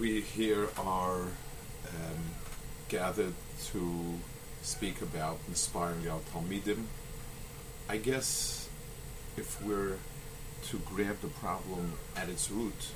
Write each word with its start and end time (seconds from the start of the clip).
we 0.00 0.22
here 0.22 0.68
are 0.78 1.20
um, 1.20 2.20
gathered 2.88 3.34
to 3.66 4.14
speak 4.62 5.02
about 5.02 5.38
inspiring 5.48 6.08
our 6.08 6.20
Talmidim. 6.32 6.84
I 7.88 7.98
guess 7.98 8.68
if 9.36 9.62
we're 9.62 9.98
to 10.68 10.78
grab 10.86 11.20
the 11.20 11.28
problem 11.28 11.92
at 12.16 12.30
its 12.30 12.50
root, 12.50 12.92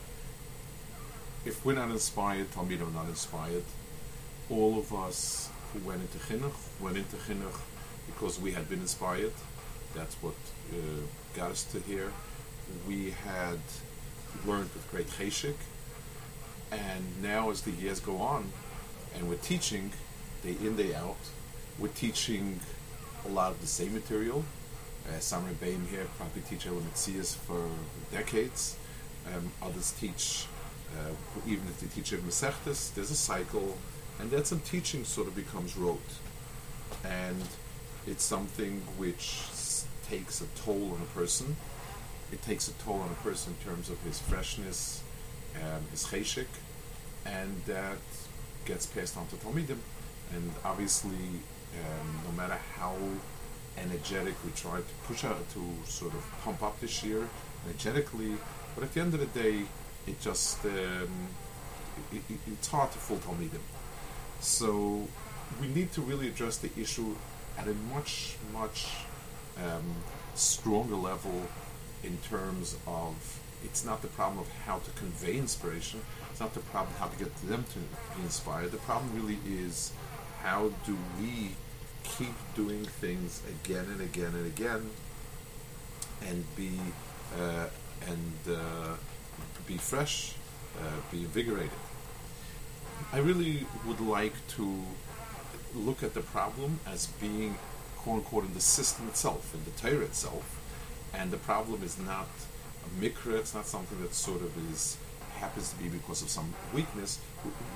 if 1.45 1.63
we're 1.65 1.75
not 1.75 1.91
inspired, 1.91 2.51
Talmidim 2.53 2.89
are 2.89 2.93
not 2.93 3.09
inspired, 3.09 3.65
all 4.49 4.79
of 4.79 4.95
us 4.95 5.51
who 5.73 5.81
went 5.87 6.01
into 6.01 6.19
Chinuch 6.19 6.81
went 6.81 6.97
into 6.97 7.17
Chinuch 7.17 7.61
because 8.07 8.41
we 8.41 8.53
had 8.53 8.71
been 8.71 8.81
inspired. 8.81 9.33
That's 9.95 10.15
what 10.23 10.37
uh, 10.73 10.77
got 11.35 11.51
us 11.51 11.65
to 11.65 11.81
here. 11.81 12.13
We 12.89 13.11
had 13.11 13.59
learned 14.45 14.71
with 14.75 14.89
great 14.91 15.09
cheshik, 15.09 15.57
and 16.71 17.23
now 17.23 17.51
as 17.51 17.63
the 17.63 17.71
years 17.71 18.01
go 18.01 18.19
on, 18.19 18.51
and 19.17 19.29
we're 19.29 19.37
teaching 19.37 19.93
day 20.43 20.57
in 20.61 20.77
day 20.77 20.95
out, 20.95 21.17
we're 21.79 21.89
teaching 21.89 22.61
a 23.27 23.29
lot 23.29 23.51
of 23.51 23.61
the 23.61 23.67
same 23.67 23.95
material. 23.95 24.45
Uh, 25.09 25.19
some 25.19 25.45
Rebbeim 25.45 25.87
here 25.89 26.07
probably 26.17 26.43
teach 26.43 26.67
Elamitzias 26.67 27.37
for 27.37 27.69
decades. 28.11 28.77
Um, 29.35 29.51
others 29.63 29.93
teach, 29.99 30.47
uh, 30.99 31.11
even 31.47 31.65
if 31.69 31.81
they 31.81 31.87
teach 31.89 32.13
it 32.13 32.27
Masechtas, 32.27 32.95
there's 32.95 33.11
a 33.11 33.17
cycle, 33.17 33.77
and 34.19 34.31
that 34.31 34.47
some 34.47 34.61
teaching 34.61 35.05
sort 35.05 35.29
of 35.29 35.35
becomes 35.35 35.77
rote. 35.77 36.01
And 37.05 37.43
it's 38.07 38.25
something 38.25 38.83
which 38.97 39.41
takes 40.09 40.41
a 40.41 40.47
toll 40.63 40.93
on 40.93 41.01
a 41.03 41.19
person. 41.19 41.57
It 42.35 42.43
takes 42.43 42.67
a 42.67 42.73
toll 42.73 43.01
on 43.01 43.11
a 43.11 43.23
person 43.23 43.55
in 43.55 43.65
terms 43.71 43.89
of 43.91 44.03
his 44.03 44.19
freshness, 44.19 45.05
um, 45.55 45.83
his 45.93 46.05
cheshik, 46.05 46.49
and 47.25 47.63
that 47.67 48.03
gets 48.65 48.87
passed 48.87 49.17
on 49.17 49.29
to 49.29 49.37
Talmidim. 49.37 49.79
And 50.33 50.51
obviously, 50.65 51.27
um, 51.79 52.09
no 52.25 52.33
matter 52.33 52.59
how 52.77 52.97
energetic 53.79 54.35
we 54.45 54.51
try 54.51 54.79
to 54.79 54.95
push 55.07 55.23
out 55.23 55.49
to 55.51 55.63
sort 55.85 56.13
of 56.13 56.25
pump 56.43 56.61
up 56.65 56.81
this 56.81 57.05
year 57.05 57.29
energetically, 57.67 58.33
but 58.75 58.83
at 58.83 58.93
the 58.95 59.01
end 59.01 59.15
of 59.15 59.21
the 59.21 59.41
day, 59.41 59.61
it 60.09 60.21
just 60.21 60.65
um, 60.65 61.29
it, 62.13 62.23
it, 62.29 62.41
it's 62.49 62.67
hard 62.67 62.91
to 62.91 62.99
fool 62.99 63.19
Talmidim. 63.19 63.63
So 64.41 65.07
we 65.61 65.69
need 65.69 65.93
to 65.93 66.01
really 66.01 66.27
address 66.27 66.57
the 66.57 66.71
issue 66.77 67.15
at 67.57 67.69
a 67.69 67.75
much 67.95 68.39
much 68.53 68.89
um, 69.57 69.95
stronger 70.35 70.97
level 70.97 71.47
in 72.05 72.19
terms 72.29 72.77
of 72.87 73.41
it's 73.65 73.85
not 73.85 74.03
the 74.03 74.09
problem 74.09 74.39
of 74.39 74.49
how 74.67 74.79
to 74.79 74.91
convey 74.93 75.39
inspiration. 75.39 76.01
It's 76.31 76.41
not 76.41 76.53
the 76.53 76.61
problem 76.61 76.95
how 76.99 77.09
to 77.09 77.19
get 77.19 77.35
them 77.49 77.65
to 77.73 77.79
be 78.17 78.23
inspired. 78.23 78.73
The 78.73 78.77
problem 78.79 79.11
really 79.15 79.39
is 79.49 79.93
how 80.43 80.71
do 80.85 80.97
we 81.19 81.53
keep 82.03 82.35
doing 82.55 82.85
things 82.85 83.41
again 83.49 83.87
and 83.91 84.01
again 84.03 84.35
and 84.35 84.47
again, 84.47 84.91
and 86.27 86.45
be 86.57 86.79
uh, 87.39 87.67
and 88.07 88.57
uh, 88.57 88.95
be 89.67 89.79
fresh, 89.79 90.35
uh, 90.79 91.01
be 91.11 91.21
invigorated. 91.21 91.71
I 93.13 93.19
really 93.19 93.67
would 93.87 94.01
like 94.01 94.35
to 94.57 94.83
look 95.75 96.03
at 96.03 96.15
the 96.15 96.21
problem 96.21 96.81
as 96.87 97.07
being 97.07 97.57
quote 97.97 98.17
unquote 98.17 98.45
in 98.45 98.55
the 98.55 98.61
system 98.61 99.09
itself, 99.09 99.55
in 99.55 99.65
the 99.65 99.71
Torah 99.81 100.05
itself, 100.05 100.61
and 101.17 101.31
the 101.31 101.39
problem 101.39 101.83
is 101.83 101.99
not 101.99 102.29
a 102.85 103.03
mikra, 103.03 103.39
it's 103.39 103.55
not 103.55 103.67
something 103.67 104.01
that 104.03 104.15
sort 104.15 104.43
of 104.43 104.53
is 104.73 104.97
happens 105.37 105.71
to 105.71 105.77
be 105.77 105.89
because 105.89 106.23
of 106.23 106.29
some 106.29 106.55
weakness. 106.73 107.19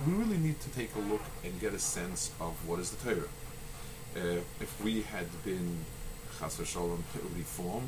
We 0.07 0.13
really 0.13 0.39
need 0.39 0.61
to 0.61 0.71
take 0.71 0.95
a 0.95 1.01
look 1.01 1.23
and 1.45 1.61
get 1.61 1.75
a 1.75 1.79
sense 1.79 2.31
of 2.41 2.53
what 2.67 2.79
is 2.79 2.91
the 2.93 3.05
Torah. 3.05 3.29
Uh, 4.17 4.41
if 4.61 4.81
we 4.83 5.03
had 5.03 5.27
been 5.45 5.85
chas 6.39 6.57
v'sholem 6.57 7.03
reform 7.37 7.85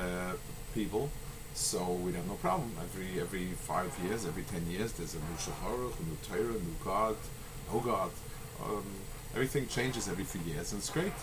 uh, 0.00 0.32
people, 0.74 1.10
so 1.54 1.92
we'd 2.02 2.16
have 2.16 2.26
no 2.26 2.34
problem. 2.34 2.72
Every 2.86 3.20
every 3.20 3.46
five 3.70 3.92
years, 4.04 4.26
every 4.26 4.42
ten 4.42 4.64
years, 4.68 4.92
there's 4.92 5.14
a 5.14 5.18
new 5.18 5.38
shacharuch, 5.44 5.94
a 6.00 6.04
new 6.10 6.18
Torah, 6.28 6.56
a 6.58 6.62
new 6.68 6.76
God, 6.84 7.16
no 7.72 7.80
God. 7.80 8.10
Um, 8.64 8.84
everything 9.34 9.68
changes 9.68 10.08
every 10.08 10.24
few 10.24 10.40
years, 10.52 10.72
and 10.72 10.80
it's 10.80 10.90
great. 10.90 11.18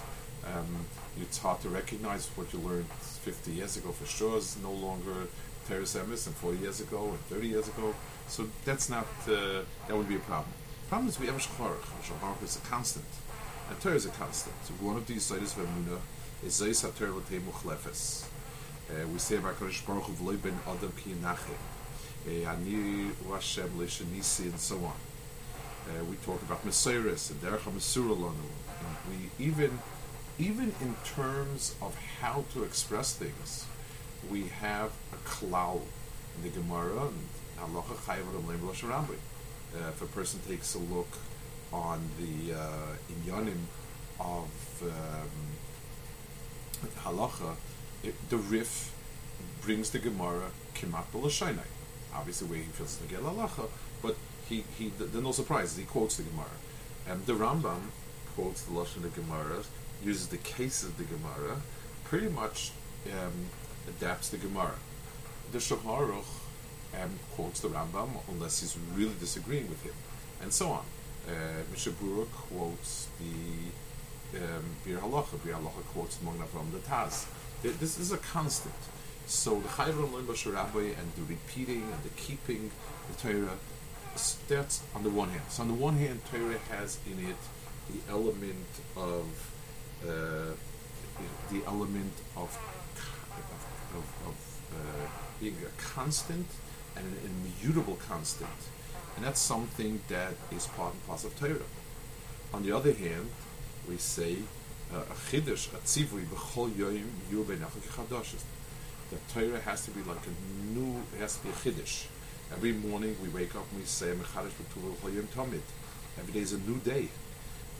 Um, 0.46 0.86
it's 1.20 1.38
hard 1.38 1.62
to 1.62 1.70
recognize 1.70 2.28
what 2.36 2.52
you 2.54 2.60
learned 2.60 2.88
50 2.88 3.52
years 3.52 3.78
ago 3.78 3.92
for 3.92 4.06
sure 4.06 4.38
is 4.38 4.58
no 4.62 4.72
longer 4.72 5.28
Torah 5.68 5.82
Emes 5.82 6.26
and 6.28 6.36
40 6.36 6.58
years 6.58 6.82
ago 6.82 7.10
and 7.10 7.20
30 7.26 7.48
years 7.48 7.68
ago. 7.68 7.94
So 8.28 8.48
that's 8.66 8.90
not, 8.90 9.08
uh, 9.28 9.62
that 9.88 9.96
would 9.96 10.10
be 10.10 10.16
a 10.16 10.20
problem. 10.20 10.54
The 10.84 10.90
problem 10.90 11.10
is 11.10 11.20
we 11.20 11.28
have 11.28 11.36
a 11.36 11.40
Shacharuch. 11.40 11.84
Shacharuch 12.04 12.44
is 12.44 12.58
a 12.58 12.62
constant. 12.62 13.06
And 13.70 13.80
Torah 13.80 13.96
is 13.96 14.06
a 14.06 14.10
constant. 14.10 14.56
So 14.64 14.74
one 14.86 14.98
of 14.98 15.06
these 15.06 15.30
Zayis 15.32 15.54
Vemuna 15.54 16.00
is 16.44 16.60
Zayis 16.60 16.84
HaTorah 16.86 17.16
L'Tei 17.16 17.40
Muchlefes. 17.40 18.26
Uh, 18.90 19.08
we 19.08 19.20
say 19.20 19.38
about 19.38 19.60
Kodesh 19.60 19.86
Baruch 19.86 20.04
Hu 20.04 20.14
V'loi 20.14 20.42
Ben 20.42 20.60
Adam 20.68 20.92
Ki 20.98 21.14
Nachem. 21.22 21.58
Ani 22.28 23.12
Hashem 23.30 23.78
Nisi 24.14 24.44
and 24.44 24.60
so 24.60 24.76
on. 24.78 24.94
Uh, 25.88 26.04
we 26.06 26.16
talk 26.18 26.42
about 26.44 26.66
Mesiris 26.66 27.32
and 27.32 27.42
Derech 27.42 27.60
HaMesura 27.60 28.16
Lanu. 28.16 28.50
We 29.10 29.46
even 29.46 29.80
even 30.42 30.74
in 30.82 30.96
terms 31.06 31.76
of 31.82 31.96
how 32.20 32.44
to 32.54 32.64
express 32.64 33.14
things, 33.14 33.66
we 34.30 34.48
have 34.60 34.92
a 35.14 35.18
klal 35.28 35.82
in 36.36 36.44
the 36.44 36.50
Gemara 36.50 37.10
and 37.60 37.78
uh, 37.78 37.80
If 39.90 40.02
a 40.02 40.06
person 40.08 40.40
takes 40.48 40.74
a 40.74 40.80
look 40.80 41.10
on 41.72 42.10
the 42.20 42.56
uh, 42.56 42.96
inyanim 43.12 43.60
of 44.20 44.50
um, 44.84 45.30
Halacha, 47.04 47.56
it, 48.04 48.16
the 48.30 48.38
Rif 48.38 48.92
brings 49.62 49.92
the 49.92 50.00
Gemara 50.00 50.50
Kimat 50.74 51.06
B'Lashainai. 51.14 51.60
Obviously, 52.16 52.48
where 52.48 52.58
he 52.58 52.66
feels 52.66 53.00
get 53.10 53.22
Halacha, 53.22 53.70
but 54.02 54.18
he, 54.50 54.64
he, 54.78 54.90
the, 54.90 55.22
no 55.22 55.32
surprises, 55.32 55.78
he 55.78 55.86
quotes 55.86 56.18
the 56.18 56.24
Gemara. 56.24 56.58
And 57.08 57.26
the 57.28 57.34
Rambam 57.34 57.92
quotes 58.36 58.64
the 58.64 58.72
Lashon 58.72 58.98
of 58.98 59.04
the 59.04 59.22
Gemara 59.22 59.64
uses 60.04 60.28
the 60.28 60.38
case 60.38 60.84
of 60.84 60.98
the 60.98 61.04
Gemara, 61.04 61.58
pretty 62.06 62.30
much 62.30 62.72
um, 63.08 63.32
adapts 63.88 64.30
the 64.30 64.38
Gemara. 64.38 64.76
The 65.52 65.60
Shulchan 65.60 66.24
um, 67.02 67.20
quotes 67.36 67.60
the 67.60 67.70
Rambam 67.70 68.10
unless 68.30 68.62
he's 68.62 68.78
really 68.96 69.14
disagreeing 69.20 69.70
with 69.70 69.84
him, 69.84 69.94
and 70.42 70.52
so 70.52 70.70
on. 70.70 70.86
Uh, 71.28 71.32
Mishnah 71.72 71.94
Berurah 71.94 72.32
quotes 72.32 73.08
the 73.20 74.40
um, 74.40 74.64
Biur 74.86 75.00
Halacha. 75.00 75.38
Biur 75.38 75.54
Halacha 75.54 75.84
quotes 75.94 76.20
among 76.22 76.40
the 76.40 76.80
Taz. 76.80 77.26
This 77.62 78.00
is 78.00 78.12
a 78.12 78.18
constant. 78.18 78.74
So 79.28 79.60
the 79.60 79.68
Chayvim 79.70 80.12
Lim 80.14 80.54
Rabbi 80.54 80.80
and 80.80 81.12
the 81.16 81.24
repeating 81.30 81.84
and 81.84 82.04
the 82.04 82.10
keeping 82.18 82.72
the 83.08 83.18
Torah, 83.22 83.58
that's 84.48 84.84
on 84.96 85.04
the 85.04 85.10
one 85.10 85.30
hand. 85.30 85.44
So 85.50 85.62
on 85.62 85.68
the 85.68 85.76
one 85.76 85.98
hand, 85.98 86.22
Torah 86.32 86.58
has 86.70 86.98
in 87.06 87.24
it 87.30 87.38
the 87.90 88.12
element 88.12 88.70
of 88.96 89.26
uh, 90.04 90.54
the 91.52 91.62
element 91.68 92.14
of 92.36 92.58
of, 93.94 94.06
of 94.28 94.36
uh, 94.74 95.08
being 95.40 95.56
a 95.66 95.82
constant 95.82 96.48
and 96.96 97.06
an 97.06 97.18
immutable 97.26 97.98
constant, 98.08 98.50
and 99.16 99.26
that's 99.26 99.40
something 99.40 100.02
that 100.08 100.34
is 100.52 100.68
part 100.68 100.94
and 100.94 101.08
parcel 101.08 101.30
of 101.30 101.40
Torah. 101.40 101.68
On 102.54 102.64
the 102.64 102.72
other 102.72 102.94
hand, 102.94 103.30
we 103.88 103.98
say 103.98 104.38
uh, 104.94 104.98
a 104.98 105.14
chiddush, 105.14 105.74
a 105.74 105.78
tzivui, 105.78 106.26
b'chol 106.26 106.70
yoyim. 106.72 107.08
The 109.10 109.18
Torah 109.34 109.60
has 109.62 109.86
to 109.86 109.92
be 109.92 110.04
like 110.04 110.20
a 110.26 110.74
new, 110.74 111.02
it 111.16 111.22
has 111.22 111.38
to 111.38 111.44
be 111.44 111.50
a 111.50 111.54
chiddush. 111.54 112.06
Every 112.54 112.74
morning 112.74 113.16
we 113.22 113.30
wake 113.30 113.56
up 113.56 113.66
and 113.72 113.80
we 113.80 113.86
say, 113.86 114.08
Mechadish 114.08 114.52
tamid. 115.34 115.62
Every 116.20 116.34
day 116.34 116.40
is 116.40 116.54
a 116.54 116.58
new 116.60 116.78
day 116.80 117.08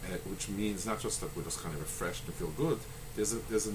uh, 0.06 0.18
which 0.30 0.50
means 0.50 0.86
not 0.86 1.00
just 1.00 1.22
that 1.22 1.36
we're 1.36 1.44
just 1.44 1.62
kind 1.62 1.74
of 1.76 1.82
refreshed 1.82 2.26
and 2.26 2.34
feel 2.34 2.52
good. 2.58 2.80
There's 3.16 3.34
a, 3.34 3.38
there's 3.50 3.68
a, 3.68 3.74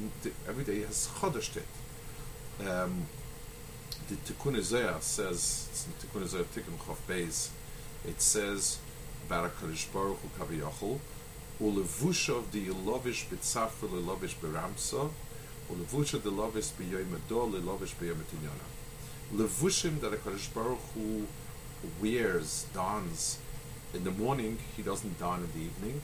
every 0.48 0.64
day 0.64 0.80
has 0.80 1.08
chodesh 1.18 1.56
it. 1.56 2.66
Um, 2.66 3.06
the 4.08 4.14
Tikkun 4.14 4.56
Ezeh 4.56 5.02
says, 5.02 5.88
Tikkun 6.00 6.22
Ezeh 6.22 6.44
Tikkun 6.44 6.76
Chof 6.78 6.96
Beis, 7.08 7.50
it 8.06 8.20
says 8.20 8.78
about 9.26 9.56
HaKadosh 9.56 9.92
Baruch 9.92 10.18
Hu 10.18 10.44
Kaviyachol, 10.44 10.98
Ulevushav 11.60 12.50
di 12.50 12.66
Yelovish 12.66 13.26
B'tzafra 13.26 13.88
Lelovish 13.88 14.34
B'ramsa, 14.36 15.10
Ulevushav 15.70 16.22
the 16.22 16.30
Lovish 16.30 16.72
B'yoyim 16.72 17.16
Adol 17.18 17.52
Lelovish 17.52 17.94
B'yoyim 17.96 18.20
Etinyana. 18.22 18.66
Levushim 19.34 20.00
that 20.00 20.12
HaKadosh 20.12 20.54
Baruch 20.54 20.78
Hu 20.94 21.26
wears, 22.00 22.66
dons, 22.72 23.38
in 23.92 24.04
the 24.04 24.10
morning 24.10 24.58
he 24.76 24.82
doesn't 24.82 25.18
don 25.18 25.40
in 25.40 25.50
the 25.52 25.66
evening, 25.66 26.00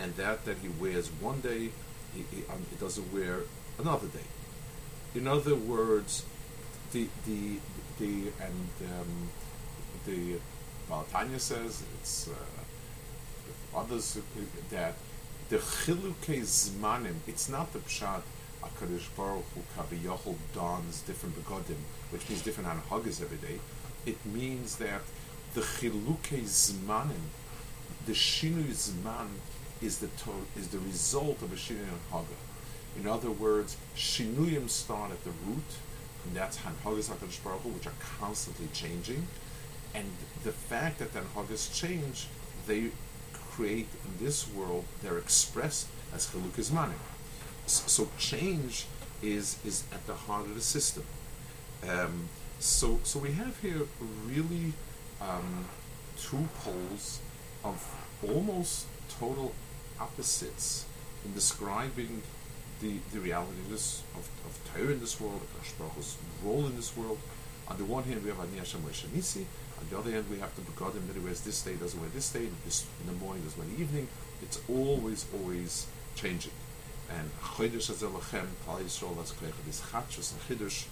and 0.00 0.14
that 0.16 0.44
that 0.44 0.58
he 0.58 0.68
wears 0.68 1.08
one 1.20 1.40
day, 1.40 1.70
he, 2.14 2.24
he, 2.30 2.44
um, 2.50 2.64
he 2.70 2.76
doesn't 2.76 3.12
wear 3.12 3.40
another 3.78 4.06
day. 4.08 4.28
In 5.14 5.26
other 5.26 5.54
words, 5.54 6.24
the 6.92 7.08
the 7.26 7.58
the 7.98 8.32
and 8.40 8.70
um, 8.82 9.28
the 10.06 10.38
Baal 10.88 11.04
HaTanya 11.12 11.40
says, 11.40 11.82
it's 12.00 12.28
uh, 12.28 13.78
others 13.78 14.18
that 14.70 14.94
the 15.48 15.58
chiluke 15.58 16.40
zmanim, 16.42 17.16
it's 17.26 17.48
not 17.48 17.72
the 17.72 17.78
pshat 17.80 18.22
HaKadosh 18.62 19.08
Baruch 19.16 19.44
Hu 19.54 19.62
Kaviyachol 19.76 20.36
dons 20.54 21.02
different 21.02 21.36
begodim, 21.36 21.76
which 22.10 22.28
means 22.28 22.42
different 22.42 22.68
anhagas 22.68 23.22
every 23.22 23.36
day. 23.38 23.58
It 24.06 24.24
means 24.26 24.76
that 24.76 25.02
the 25.54 25.60
chiluke 25.60 26.42
zmanim, 26.42 27.28
the 28.06 28.12
shinu 28.12 28.64
zman, 28.64 29.28
is 29.80 29.98
the 29.98 30.08
to- 30.08 30.46
is 30.56 30.68
the 30.68 30.78
result 30.78 31.42
of 31.42 31.52
a 31.52 31.56
shinu 31.56 31.84
anhaga. 31.84 32.38
In 32.96 33.06
other 33.06 33.30
words, 33.30 33.76
shinuyim 33.96 34.68
start 34.68 35.12
at 35.12 35.22
the 35.24 35.30
root, 35.30 35.70
and 36.24 36.34
that's 36.34 36.58
hanhagas 36.58 37.08
HaKadosh 37.08 37.42
Baruch 37.44 37.64
which 37.64 37.86
are 37.86 37.98
constantly 38.18 38.68
changing. 38.72 39.26
And 39.94 40.10
the 40.44 40.52
fact 40.52 40.98
that 40.98 41.12
the 41.12 41.20
hanhagas 41.20 41.72
change, 41.74 42.26
they 42.66 42.90
create 43.32 43.88
in 44.04 44.24
this 44.24 44.48
world, 44.48 44.84
they're 45.02 45.18
expressed 45.18 45.86
as 46.14 46.26
chiluk 46.26 46.56
zmanim. 46.56 47.00
So 47.66 48.08
change 48.18 48.86
is 49.22 49.58
is 49.64 49.84
at 49.92 50.06
the 50.06 50.14
heart 50.14 50.46
of 50.46 50.54
the 50.54 50.60
system. 50.60 51.04
Um, 51.88 52.28
so 52.58 52.98
so 53.04 53.18
we 53.18 53.32
have 53.32 53.58
here 53.60 53.82
really 54.26 54.72
um, 55.20 55.66
two 56.18 56.48
poles 56.62 57.20
of 57.64 57.78
almost 58.22 58.86
total 59.20 59.52
opposites 60.00 60.86
in 61.24 61.34
describing 61.34 62.22
the, 62.80 62.98
the 63.12 63.20
reality 63.20 63.58
of, 63.70 64.28
of, 64.46 64.60
Torah 64.72 64.92
in 64.92 65.00
this 65.00 65.20
world, 65.20 65.40
of 65.42 65.62
Hashbaruch's 65.62 66.16
role 66.44 66.66
in 66.66 66.76
this 66.76 66.96
world. 66.96 67.18
On 67.66 67.76
the 67.76 67.84
one 67.84 68.04
hand, 68.04 68.22
we 68.22 68.30
have 68.30 68.40
Ani 68.40 68.58
Hashem 68.58 68.82
Nisi. 69.14 69.46
On 69.80 69.86
the 69.90 69.98
other 69.98 70.10
hand, 70.10 70.26
we 70.30 70.38
have 70.38 70.54
the 70.54 70.62
Begadim 70.62 71.06
that 71.06 71.14
he 71.14 71.20
wears 71.20 71.40
this 71.40 71.62
day, 71.62 71.74
doesn't 71.74 72.00
wear 72.00 72.08
this 72.14 72.30
day, 72.30 72.48
this 72.64 72.86
in 73.00 73.06
the 73.06 73.24
morning, 73.24 73.42
doesn't 73.42 73.58
wear 73.58 73.68
in 73.68 73.76
the 73.76 73.82
evening. 73.82 74.08
It's 74.42 74.60
always, 74.68 75.26
always 75.34 75.86
changing. 76.14 76.52
And 77.10 77.30
Chodesh 77.40 77.90
Azelachem, 77.90 78.46
Klal 78.66 78.80
Yisrael, 78.80 79.16
that's 79.16 79.32
this 79.66 79.80
Chachos 79.80 80.32
and 80.32 80.58
Chidush. 80.58 80.86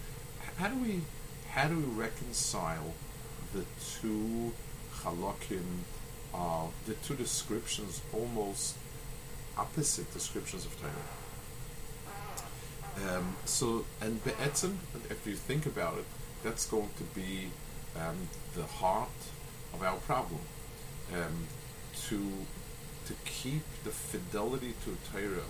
How 0.57 0.67
do 0.67 0.77
we, 0.77 1.01
how 1.49 1.67
do 1.67 1.77
we 1.77 1.83
reconcile 1.83 2.93
the 3.53 3.63
two 3.99 4.51
halakim, 5.01 5.63
uh, 6.33 6.65
the 6.85 6.93
two 6.95 7.15
descriptions, 7.15 8.01
almost 8.13 8.75
opposite 9.57 10.11
descriptions 10.13 10.65
of 10.65 10.75
Torah? 10.79 10.91
Um, 13.09 13.35
so, 13.45 13.85
and 14.01 14.23
Be'etzim, 14.23 14.77
if 15.09 15.27
you 15.27 15.35
think 15.35 15.65
about 15.65 15.97
it, 15.97 16.05
that's 16.43 16.65
going 16.65 16.89
to 16.97 17.03
be 17.03 17.49
um, 17.95 18.27
the 18.55 18.63
heart 18.63 19.09
of 19.73 19.83
our 19.83 19.97
problem. 19.97 20.39
Um, 21.13 21.47
to 22.09 22.19
to 23.05 23.13
keep 23.25 23.63
the 23.83 23.89
fidelity 23.89 24.73
to 24.83 24.97
Torah 25.11 25.49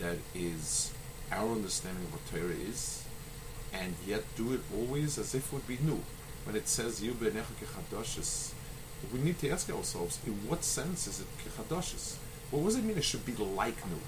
that 0.00 0.16
is 0.34 0.92
our 1.30 1.52
understanding 1.52 2.04
of 2.04 2.12
what 2.12 2.26
Torah 2.30 2.54
is, 2.54 3.04
and 3.72 3.94
yet 4.06 4.24
do 4.36 4.54
it 4.54 4.60
always 4.74 5.18
as 5.18 5.34
if 5.34 5.46
it 5.46 5.52
would 5.52 5.66
be 5.66 5.78
new. 5.82 6.02
When 6.44 6.56
it 6.56 6.68
says 6.68 7.02
"Yu 7.02 7.12
kechadoshes," 7.12 8.52
we 9.12 9.18
need 9.20 9.38
to 9.40 9.50
ask 9.50 9.70
ourselves: 9.70 10.18
In 10.26 10.32
what 10.48 10.64
sense 10.64 11.06
is 11.06 11.20
it 11.20 11.26
kechadoshes? 11.42 12.16
What 12.50 12.64
does 12.64 12.76
it 12.76 12.84
mean? 12.84 12.96
It 12.96 13.04
should 13.04 13.24
be 13.24 13.32
like 13.32 13.76
new. 13.86 14.00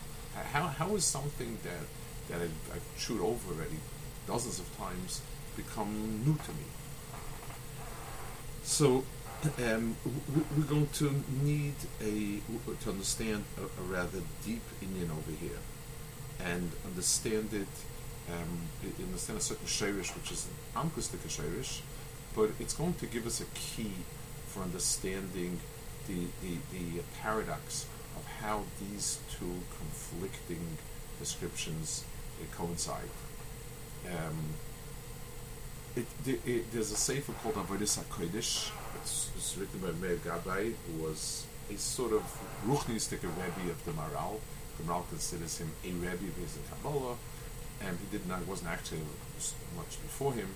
How 0.53 0.67
how 0.67 0.95
is 0.95 1.05
something 1.05 1.59
that 1.63 1.87
that 2.29 2.41
I, 2.41 2.75
have 2.75 2.99
chewed 2.99 3.21
over 3.21 3.55
already 3.55 3.79
dozens 4.27 4.59
of 4.59 4.77
times 4.77 5.23
become 5.57 6.23
new 6.25 6.35
to 6.35 6.51
me? 6.51 6.67
So 8.63 9.05
um, 9.59 9.97
we're 10.57 10.65
going 10.65 10.89
to 10.95 11.25
need 11.43 11.75
a 12.01 12.41
to 12.83 12.91
understand 12.91 13.45
a, 13.59 13.63
a, 13.81 13.85
rather 13.85 14.21
deep 14.45 14.63
Indian 14.83 15.11
over 15.11 15.33
here, 15.41 15.61
and 16.45 16.71
understand 16.85 17.53
it. 17.53 17.69
Um, 18.29 18.59
understand 19.05 19.39
a 19.39 19.43
certain 19.43 19.67
shirish, 19.67 20.15
which 20.17 20.33
is 20.33 20.49
an 20.75 20.83
amkustik 20.83 21.23
shirish, 21.29 21.81
but 22.35 22.51
it's 22.59 22.75
going 22.75 22.95
to 22.95 23.07
give 23.07 23.25
us 23.25 23.41
a 23.41 23.45
key 23.55 23.93
for 24.49 24.63
understanding 24.63 25.61
the, 26.09 26.27
the, 26.43 26.57
the 26.73 27.03
paradox 27.21 27.87
how 28.47 28.63
these 28.81 29.19
two 29.29 29.55
conflicting 29.79 30.65
descriptions 31.19 32.05
coincide. 32.57 33.11
Um, 34.07 34.39
it, 35.97 36.07
it, 36.47 36.73
there's 36.73 36.93
a 36.93 36.97
sefer 36.97 37.33
called 37.43 37.57
Avodah 37.57 38.05
HaKodesh. 38.05 38.71
It's, 38.97 39.31
it's 39.35 39.57
written 39.59 39.81
by 39.81 39.93
Meir 40.01 40.17
Gabay, 40.17 40.75
who 40.87 41.03
was 41.03 41.47
a 41.73 41.77
sort 41.77 42.13
of 42.13 42.23
ruchnistic 42.67 43.23
Rebbe 43.23 43.71
of 43.71 43.85
the 43.85 43.93
Maharal. 43.93 44.39
The 44.79 44.85
Maharal 44.85 45.09
considers 45.09 45.59
him 45.59 45.73
a 45.85 45.91
Rebbe 45.91 46.31
based 46.39 46.57
in 46.57 46.63
Kabbalah, 46.71 47.17
and 47.83 47.99
he 47.99 48.17
did 48.17 48.29
not 48.29 48.47
wasn't 48.47 48.71
actually 48.71 49.01
much 49.77 50.01
before 50.03 50.33
him, 50.35 50.49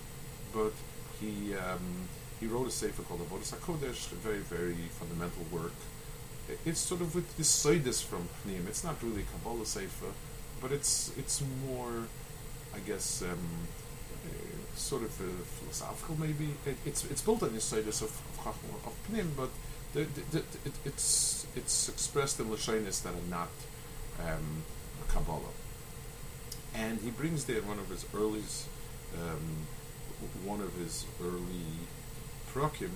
but 0.53 0.71
he 1.19 1.55
um, 1.55 2.07
he 2.39 2.47
wrote 2.47 2.67
a 2.67 2.71
sefer 2.71 3.01
called 3.01 3.27
Avodah 3.27 3.53
HaKodesh, 3.55 4.11
a 4.13 4.15
very 4.15 4.39
very 4.39 4.75
fundamental 4.99 5.43
work. 5.51 5.73
It's 6.65 6.79
sort 6.79 7.01
of 7.01 7.15
with 7.15 7.37
this 7.37 7.49
soidus 7.49 8.03
from 8.03 8.29
Pnim. 8.45 8.67
It's 8.67 8.83
not 8.83 9.01
really 9.03 9.25
Kabbalah 9.31 9.65
sefer, 9.65 10.13
but 10.61 10.71
it's 10.71 11.11
it's 11.17 11.41
more, 11.65 12.07
I 12.75 12.79
guess. 12.79 13.21
Um, 13.21 13.67
sort 14.75 15.03
of 15.03 15.19
uh, 15.21 15.25
philosophical, 15.43 16.15
maybe. 16.19 16.55
It, 16.65 16.77
it's 16.85 17.03
it's 17.05 17.21
built 17.21 17.43
on 17.43 17.53
the 17.53 17.61
status 17.61 18.01
of 18.01 18.11
of, 18.45 18.57
of 18.85 18.93
Pnim, 19.09 19.27
but 19.35 19.49
the, 19.93 20.03
the, 20.03 20.21
the, 20.31 20.37
it, 20.65 20.73
it's 20.85 21.45
it's 21.55 21.89
expressed 21.89 22.39
in 22.39 22.47
lashonis 22.47 23.03
that 23.03 23.13
are 23.13 23.29
not 23.29 23.49
um, 24.19 24.63
Kabbalah. 25.07 25.55
And 26.73 26.99
he 27.01 27.09
brings 27.09 27.45
there 27.45 27.61
one 27.61 27.79
of 27.79 27.89
his 27.89 28.05
early, 28.15 28.43
um, 29.19 29.67
one 30.45 30.61
of 30.61 30.73
his 30.75 31.05
early 31.21 31.67
prokim, 32.53 32.91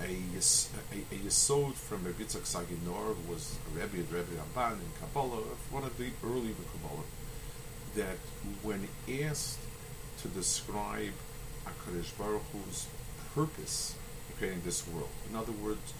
a, 0.00 0.04
a, 0.04 1.14
a 1.14 1.30
from 1.30 2.04
Rabbi 2.04 2.22
Yitzchak 2.22 2.44
Sagi 2.44 2.76
Nahor, 2.84 3.14
who 3.14 3.32
was 3.32 3.56
a 3.66 3.78
Rebbe 3.78 3.98
at 3.98 4.12
Rebbe 4.12 4.40
Ramban 4.40 4.72
in 4.72 4.92
Kabbalah, 5.00 5.42
one 5.70 5.84
of 5.84 5.96
the 5.98 6.10
early 6.24 6.48
in 6.48 6.54
Kabbalah, 6.72 7.04
that 7.94 8.18
when 8.62 8.86
asked 9.22 9.58
to 10.22 10.28
describe 10.28 11.12
HaKadosh 11.64 12.16
Baruch 12.18 12.42
Hu's 12.52 12.86
purpose 13.34 13.94
in 14.28 14.36
creating 14.36 14.62
this 14.64 14.86
world. 14.88 15.08
In 15.30 15.36
other 15.36 15.52
words, 15.52 15.92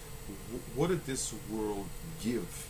what 0.75 0.89
did 0.89 1.05
this 1.05 1.33
world 1.49 1.87
give? 2.23 2.67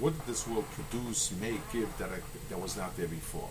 What 0.00 0.16
did 0.18 0.26
this 0.26 0.46
world 0.46 0.66
produce, 0.72 1.32
make, 1.40 1.60
give 1.72 1.96
that 1.98 2.10
I, 2.10 2.18
that 2.50 2.60
was 2.60 2.76
not 2.76 2.96
there 2.96 3.08
before? 3.08 3.48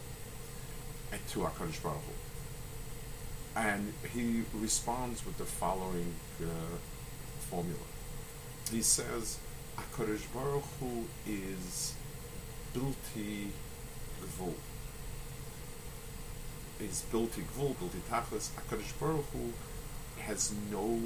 And 1.11 1.21
to 1.29 1.39
HaKadosh 1.39 1.81
Baruch 1.81 1.97
Hu. 1.97 3.59
And 3.59 3.93
he 4.13 4.43
responds 4.53 5.25
with 5.25 5.37
the 5.37 5.45
following 5.45 6.13
uh, 6.41 6.45
formula. 7.49 7.85
He 8.71 8.81
says, 8.81 9.37
HaKadosh 9.77 10.33
Baruch 10.33 10.63
Hu 10.79 11.05
is 11.27 11.93
bilti 12.73 13.47
gvul 14.21 14.53
is 16.79 17.03
bilti 17.11 17.43
gvul, 17.53 17.75
bilti 17.75 18.01
tachlis. 18.09 18.49
Hakadosh 18.51 18.99
Baruch 18.99 19.25
Hu 19.33 19.53
has 20.21 20.53
no 20.71 21.01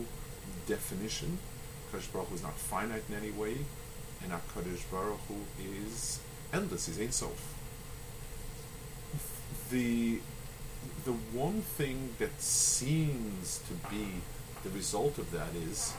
definition. 0.67 1.37
Hakadosh 1.91 2.11
Baruch 2.11 2.29
Hu 2.29 2.35
is 2.35 2.43
not 2.43 2.57
finite 2.57 3.03
in 3.09 3.15
any 3.15 3.31
way, 3.31 3.57
and 4.23 4.31
Hakadosh 4.31 4.89
Baruch 4.91 5.19
Hu 5.27 5.35
is 5.83 6.19
endless. 6.53 6.87
He's 6.87 6.99
Ein 6.99 7.11
Sof. 7.11 7.55
The 9.71 10.19
the 11.05 11.11
one 11.11 11.61
thing 11.61 12.15
that 12.19 12.41
seems 12.41 13.61
to 13.67 13.73
be 13.89 14.21
the 14.63 14.69
result 14.69 15.17
of 15.17 15.31
that 15.31 15.53
is 15.69 15.93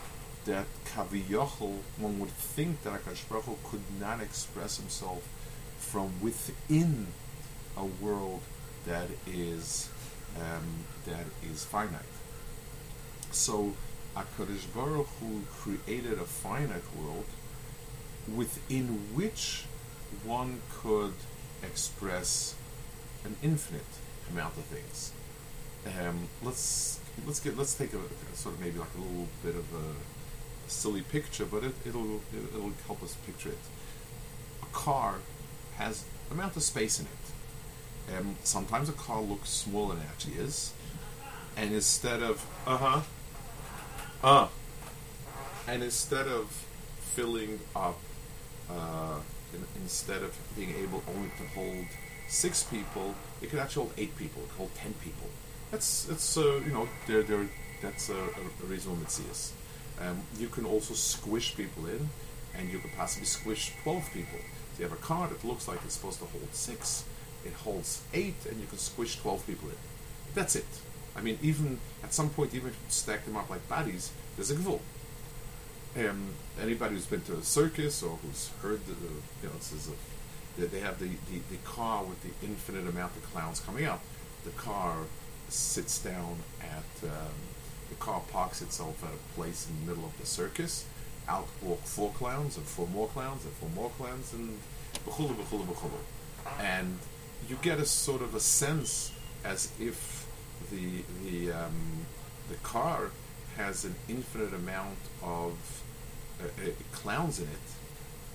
that 0.45 0.67
Kaviyachol, 0.87 1.79
one 1.99 2.19
would 2.21 2.31
think 2.31 2.83
that 2.83 2.93
Hakadosh 2.93 3.29
Baruch 3.29 3.45
Hu 3.45 3.57
could 3.65 3.83
not 4.01 4.21
express 4.21 4.79
himself 4.79 5.29
from 5.79 6.13
within 6.21 7.09
a 7.77 7.85
world 7.85 8.41
that 8.87 9.09
is 9.27 9.89
um, 10.37 10.85
that 11.07 11.27
is 11.51 11.65
finite. 11.65 12.03
So 13.31 13.75
Hakadosh 14.17 14.73
Baruch 14.75 15.09
Hu 15.21 15.43
created 15.53 16.19
a 16.19 16.25
finite 16.25 16.85
world 16.99 17.27
within 18.35 18.87
which 19.15 19.65
one 20.25 20.61
could 20.71 21.15
express 21.63 22.55
an 23.25 23.37
infinite 23.43 23.83
amount 24.31 24.57
of 24.57 24.65
things. 24.65 25.13
Um, 25.87 26.29
let's 26.43 27.01
let's 27.27 27.41
get 27.41 27.57
let's 27.57 27.75
take 27.75 27.93
a, 27.95 27.99
a, 27.99 28.35
sort 28.37 28.55
of 28.55 28.61
maybe 28.61 28.79
like 28.79 28.95
a 28.97 29.01
little 29.01 29.29
bit 29.43 29.55
of 29.55 29.65
a 29.75 30.20
silly 30.71 31.03
picture, 31.03 31.45
but 31.45 31.65
it, 31.65 31.75
it'll 31.87 32.21
it'll 32.55 32.73
help 32.87 33.03
us 33.03 33.15
picture 33.27 33.51
it. 33.51 33.59
A 34.63 34.67
car 34.67 35.17
has 35.77 36.05
amount 36.31 36.57
of 36.57 36.63
space 36.63 37.01
in 37.01 37.07
it 37.07 37.21
um, 38.17 38.37
sometimes 38.43 38.89
a 38.89 38.93
car 38.93 39.21
looks 39.21 39.49
smaller 39.49 39.95
than 39.95 40.05
it 40.05 40.09
actually 40.11 40.35
is. 40.35 40.73
And 41.57 41.73
instead 41.73 42.23
of, 42.23 42.45
uh 42.67 42.77
huh, 42.77 43.01
uh, 44.23 44.49
and 45.69 45.83
instead 45.83 46.27
of 46.27 46.51
filling 47.15 47.61
up, 47.75 47.99
uh, 48.71 49.19
in, 49.53 49.65
instead 49.83 50.23
of 50.23 50.37
being 50.57 50.75
able 50.77 51.03
only 51.15 51.31
to 51.39 51.47
hold 51.55 51.87
six 52.29 52.63
people, 52.63 53.15
it 53.43 53.51
could 53.51 53.59
actually 53.59 53.87
hold 53.87 53.95
eight 53.99 54.17
people. 54.17 54.43
It 54.43 54.49
could 54.51 54.59
hold 54.59 54.75
ten 54.75 54.95
people. 54.95 55.29
That's 55.71 56.05
that's 56.05 56.37
uh, 56.37 56.61
you 56.65 56.73
know 56.73 56.89
they're, 57.07 57.23
they're, 57.23 57.49
that's 57.83 58.09
a, 58.09 58.15
a 58.15 58.67
reasonable 58.67 59.03
mitzias. 59.05 59.53
Um, 60.01 60.23
you 60.39 60.49
can 60.49 60.65
also 60.65 60.95
squish 60.95 61.57
people 61.57 61.87
in, 61.87 62.09
and 62.57 62.71
you 62.71 62.79
could 62.79 62.93
possibly 62.97 63.27
squish 63.27 63.73
twelve 63.83 64.09
people. 64.13 64.39
So 64.75 64.79
you 64.79 64.89
have 64.89 64.99
a 64.99 65.03
car 65.03 65.29
that 65.29 65.45
looks 65.45 65.69
like 65.69 65.79
it's 65.85 65.95
supposed 65.95 66.19
to 66.21 66.25
hold 66.27 66.55
six, 66.55 67.05
it 67.45 67.53
holds 67.53 68.03
eight, 68.15 68.47
and 68.49 68.61
you 68.61 68.67
can 68.67 68.79
squish 68.79 69.19
twelve 69.19 69.47
people 69.47 69.69
in. 69.69 69.77
That's 70.35 70.57
it. 70.57 70.67
I 71.17 71.21
mean, 71.21 71.39
even 71.43 71.79
at 72.03 72.15
some 72.15 72.31
point, 72.31 72.55
even 72.55 72.69
if 72.69 72.75
you 72.75 72.81
stack 72.89 73.25
them 73.25 73.37
up 73.37 73.51
like 73.51 73.69
bodies, 73.69 74.13
there's 74.37 74.51
a 74.51 74.55
gvul. 74.55 74.81
Um, 75.99 76.35
anybody 76.63 76.95
who's 76.95 77.07
been 77.07 77.23
to 77.23 77.35
a 77.35 77.43
circus 77.43 78.03
or 78.03 78.17
who's 78.23 78.51
heard 78.63 78.87
the, 78.87 78.93
the 78.93 79.13
you 79.43 79.49
know, 79.49 79.55
this 79.59 79.73
is 79.73 79.89
a, 79.89 80.67
they 80.67 80.79
have 80.81 81.01
the, 81.01 81.09
the, 81.09 81.41
the 81.51 81.57
car 81.65 82.05
with 82.05 82.23
the 82.23 82.47
infinite 82.47 82.89
amount 82.89 83.17
of 83.17 83.33
clowns 83.33 83.59
coming 83.59 83.85
out. 83.85 84.01
The 84.45 84.51
car 84.51 84.99
sits 85.49 85.99
down 85.99 86.37
at, 86.63 87.09
um, 87.09 87.35
the 87.91 87.97
car 87.97 88.23
parks 88.33 88.63
itself 88.63 89.05
at 89.05 89.11
a 89.11 89.35
place 89.39 89.69
in 89.69 89.75
the 89.81 89.93
middle 89.93 90.09
of 90.09 90.19
the 90.19 90.27
circus. 90.27 90.87
Out 91.29 91.47
walk 91.63 91.83
four 91.85 92.11
clowns 92.13 92.57
and 92.57 92.65
four 92.67 92.87
more 92.89 93.09
clowns 93.09 93.45
and 93.45 93.53
four 93.55 93.69
more 93.75 93.91
clowns 93.91 94.33
and 94.33 94.59
b'chulu, 95.07 95.35
b'chulu, 95.35 95.67
b'chulu. 95.67 96.01
And 96.59 96.99
you 97.49 97.57
get 97.63 97.79
a 97.79 97.85
sort 97.85 98.23
of 98.23 98.35
a 98.35 98.41
sense 98.41 99.13
as 99.45 99.71
if 99.79 100.27
the, 100.71 101.03
the, 101.25 101.53
um, 101.53 102.07
the 102.49 102.57
car 102.63 103.11
has 103.57 103.85
an 103.85 103.95
infinite 104.09 104.55
amount 104.55 104.99
of 105.23 105.53
uh, 106.41 106.47
uh, 106.47 106.71
clowns 106.93 107.39
in 107.39 107.47
it, 107.47 107.69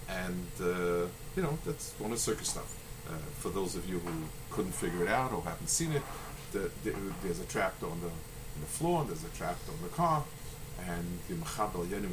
and 0.10 0.48
uh, 0.62 1.08
you 1.36 1.42
know 1.42 1.58
that's 1.66 1.94
one 1.98 2.12
of 2.12 2.20
circus 2.20 2.50
stuff. 2.50 2.78
Uh, 3.08 3.14
for 3.40 3.50
those 3.50 3.76
of 3.76 3.88
you 3.90 4.00
who 4.00 4.12
couldn't 4.52 4.72
figure 4.72 5.04
it 5.04 5.10
out 5.10 5.32
or 5.32 5.42
haven't 5.42 5.70
seen 5.70 5.92
it, 5.92 6.02
the, 6.52 6.72
the, 6.84 6.96
there's 7.24 7.40
a 7.40 7.46
trap 7.46 7.74
on 7.84 8.00
the 8.02 8.10
on 8.56 8.62
the 8.62 8.68
floor, 8.68 9.02
and 9.02 9.10
there's 9.10 9.24
a 9.24 9.38
trap 9.38 9.58
on 9.70 9.82
the 9.84 9.90
car, 9.90 10.24
and 10.88 11.20
the 11.28 11.36
machab 11.36 11.76
al 11.76 11.86
yonim 11.86 12.12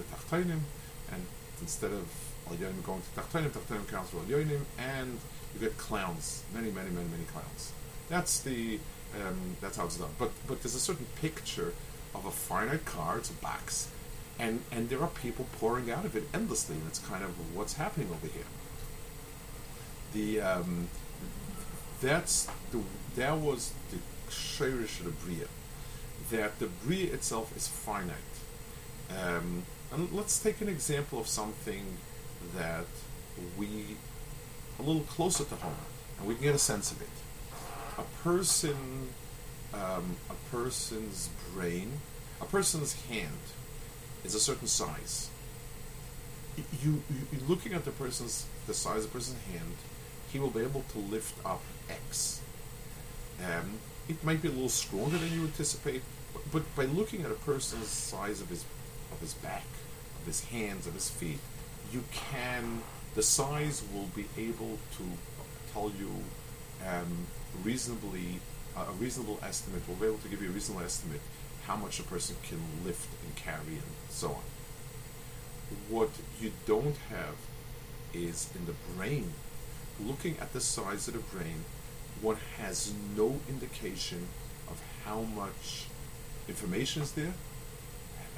and 1.12 1.26
instead 1.60 1.92
of 1.92 2.08
al 2.50 2.56
going 2.56 3.02
to 3.02 3.20
tachtonim, 3.20 3.50
tachtonim 3.50 3.88
counts 3.88 4.10
for 4.10 4.18
al 4.18 4.40
and 4.78 5.18
you 5.54 5.60
get 5.60 5.76
clowns, 5.78 6.42
many, 6.54 6.70
many, 6.70 6.90
many, 6.90 7.08
many 7.08 7.24
clowns. 7.24 7.72
That's 8.08 8.40
the 8.40 8.78
um, 9.14 9.56
that's 9.60 9.76
how 9.76 9.84
it's 9.84 9.96
done. 9.96 10.10
But 10.18 10.30
but 10.46 10.62
there's 10.62 10.74
a 10.74 10.80
certain 10.80 11.06
picture 11.20 11.74
of 12.14 12.26
a 12.26 12.30
finite 12.30 12.84
car. 12.84 13.18
It's 13.18 13.30
a 13.30 13.34
box, 13.34 13.88
and 14.38 14.60
and 14.72 14.88
there 14.88 15.02
are 15.02 15.08
people 15.08 15.46
pouring 15.58 15.90
out 15.90 16.04
of 16.04 16.16
it 16.16 16.24
endlessly. 16.32 16.76
And 16.76 16.86
it's 16.88 16.98
kind 16.98 17.22
of 17.22 17.30
what's 17.56 17.74
happening 17.74 18.08
over 18.10 18.26
here. 18.26 18.48
The 20.14 20.40
um, 20.40 20.88
that's 22.00 22.48
the 22.70 22.80
that 23.16 23.38
was 23.38 23.72
the 23.90 23.98
shirish 24.30 25.00
of 25.00 25.04
the 25.04 25.10
bria. 25.10 25.46
That 26.32 26.58
the 26.58 26.66
bria 26.66 27.12
itself 27.12 27.56
is 27.56 27.68
finite. 27.68 28.16
Um, 29.10 29.62
and 29.92 30.12
let's 30.12 30.42
take 30.42 30.60
an 30.60 30.68
example 30.68 31.20
of 31.20 31.26
something 31.26 31.84
that 32.56 32.86
we 33.56 33.96
a 34.78 34.82
little 34.82 35.02
closer 35.02 35.44
to 35.44 35.54
home, 35.56 35.86
and 36.18 36.26
we 36.26 36.34
can 36.34 36.44
get 36.44 36.54
a 36.54 36.58
sense 36.58 36.90
of 36.90 37.00
it. 37.00 37.08
A 37.98 38.04
person 38.24 39.08
um, 39.74 40.16
a 40.28 40.34
person's 40.54 41.30
brain, 41.54 42.00
a 42.40 42.44
person's 42.44 42.94
hand 43.06 43.40
is 44.24 44.34
a 44.34 44.40
certain 44.40 44.68
size. 44.68 45.30
You, 46.82 47.02
you 47.08 47.38
looking 47.48 47.72
at 47.72 47.84
the 47.84 47.90
person's 47.92 48.46
the 48.66 48.74
size 48.74 49.04
of 49.04 49.12
the 49.12 49.18
person's 49.18 49.42
hand, 49.52 49.76
he 50.30 50.38
will 50.38 50.50
be 50.50 50.60
able 50.60 50.84
to 50.92 50.98
lift 50.98 51.34
up 51.46 51.62
X. 51.88 52.40
Um, 53.42 53.78
it 54.08 54.22
might 54.22 54.42
be 54.42 54.48
a 54.48 54.50
little 54.50 54.68
stronger 54.68 55.16
than 55.16 55.32
you 55.32 55.42
anticipate, 55.42 56.02
but, 56.50 56.62
by 56.74 56.84
looking 56.84 57.24
at 57.24 57.30
a 57.30 57.34
person's 57.34 57.88
size 57.88 58.40
of 58.40 58.48
his 58.48 58.64
of 59.12 59.20
his 59.20 59.34
back, 59.34 59.64
of 60.20 60.26
his 60.26 60.44
hands, 60.44 60.86
of 60.86 60.94
his 60.94 61.10
feet, 61.10 61.38
you 61.92 62.02
can 62.12 62.82
the 63.14 63.22
size 63.22 63.82
will 63.92 64.08
be 64.16 64.26
able 64.38 64.78
to 64.96 65.04
tell 65.72 65.92
you 65.98 66.10
um, 66.86 67.26
reasonably 67.62 68.40
a 68.76 68.92
reasonable 68.92 69.38
estimate, 69.42 69.82
we'll 69.86 69.98
be 69.98 70.06
able 70.06 70.18
to 70.18 70.28
give 70.28 70.40
you 70.42 70.48
a 70.48 70.52
reasonable 70.52 70.84
estimate 70.84 71.20
how 71.66 71.76
much 71.76 72.00
a 72.00 72.02
person 72.02 72.36
can 72.42 72.58
lift 72.84 73.08
and 73.24 73.36
carry 73.36 73.74
and 73.74 73.92
so 74.08 74.28
on. 74.28 74.42
What 75.88 76.10
you 76.40 76.52
don't 76.66 76.96
have 77.10 77.36
is 78.12 78.48
in 78.54 78.66
the 78.66 78.74
brain, 78.96 79.32
looking 80.00 80.36
at 80.40 80.52
the 80.52 80.60
size 80.60 81.06
of 81.08 81.14
the 81.14 81.36
brain, 81.36 81.64
one 82.20 82.38
has 82.58 82.92
no 83.16 83.40
indication 83.48 84.26
of 84.70 84.80
how 85.04 85.22
much 85.22 85.86
information 86.48 87.02
is 87.02 87.12
there, 87.12 87.34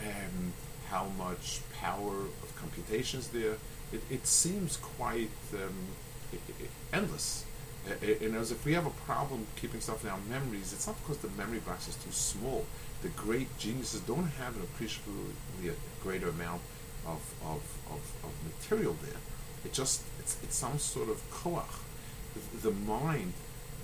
and 0.01 0.53
how 0.89 1.07
much 1.19 1.61
power 1.81 2.21
of 2.43 2.57
computation 2.57 3.21
is 3.21 3.29
there. 3.29 3.57
It, 3.93 4.03
it 4.11 4.27
seems 4.27 4.77
quite 4.77 5.31
um, 5.55 5.75
endless 6.93 7.45
and 7.87 8.35
as 8.37 8.51
if 8.51 8.65
we 8.65 8.73
have 8.73 8.87
a 8.87 8.91
problem 9.07 9.47
keeping 9.57 9.81
stuff 9.81 10.05
in 10.05 10.11
our 10.11 10.19
memories, 10.31 10.73
it's 10.73 10.87
not 10.87 10.97
because 11.03 11.19
the 11.19 11.29
memory 11.37 11.59
box 11.59 11.89
is 11.89 11.97
too 11.97 12.13
small. 12.13 12.65
The 13.03 13.09
great 13.11 13.59
geniuses 13.59 14.01
don't 14.01 14.29
have 14.39 14.57
an 14.57 14.63
appreciably 14.63 15.35
greater 16.03 16.29
amount 16.29 16.63
of, 17.07 17.21
of, 17.45 17.63
of, 17.91 18.01
of 18.25 18.33
material 18.47 18.97
there. 19.03 19.21
It 19.65 19.73
just 19.73 20.03
it's, 20.19 20.39
it's 20.43 20.57
some 20.57 20.79
sort 20.79 21.11
of 21.11 21.21
koach. 21.31 21.65
The, 22.35 22.71
the 22.71 22.75
mind 22.75 23.35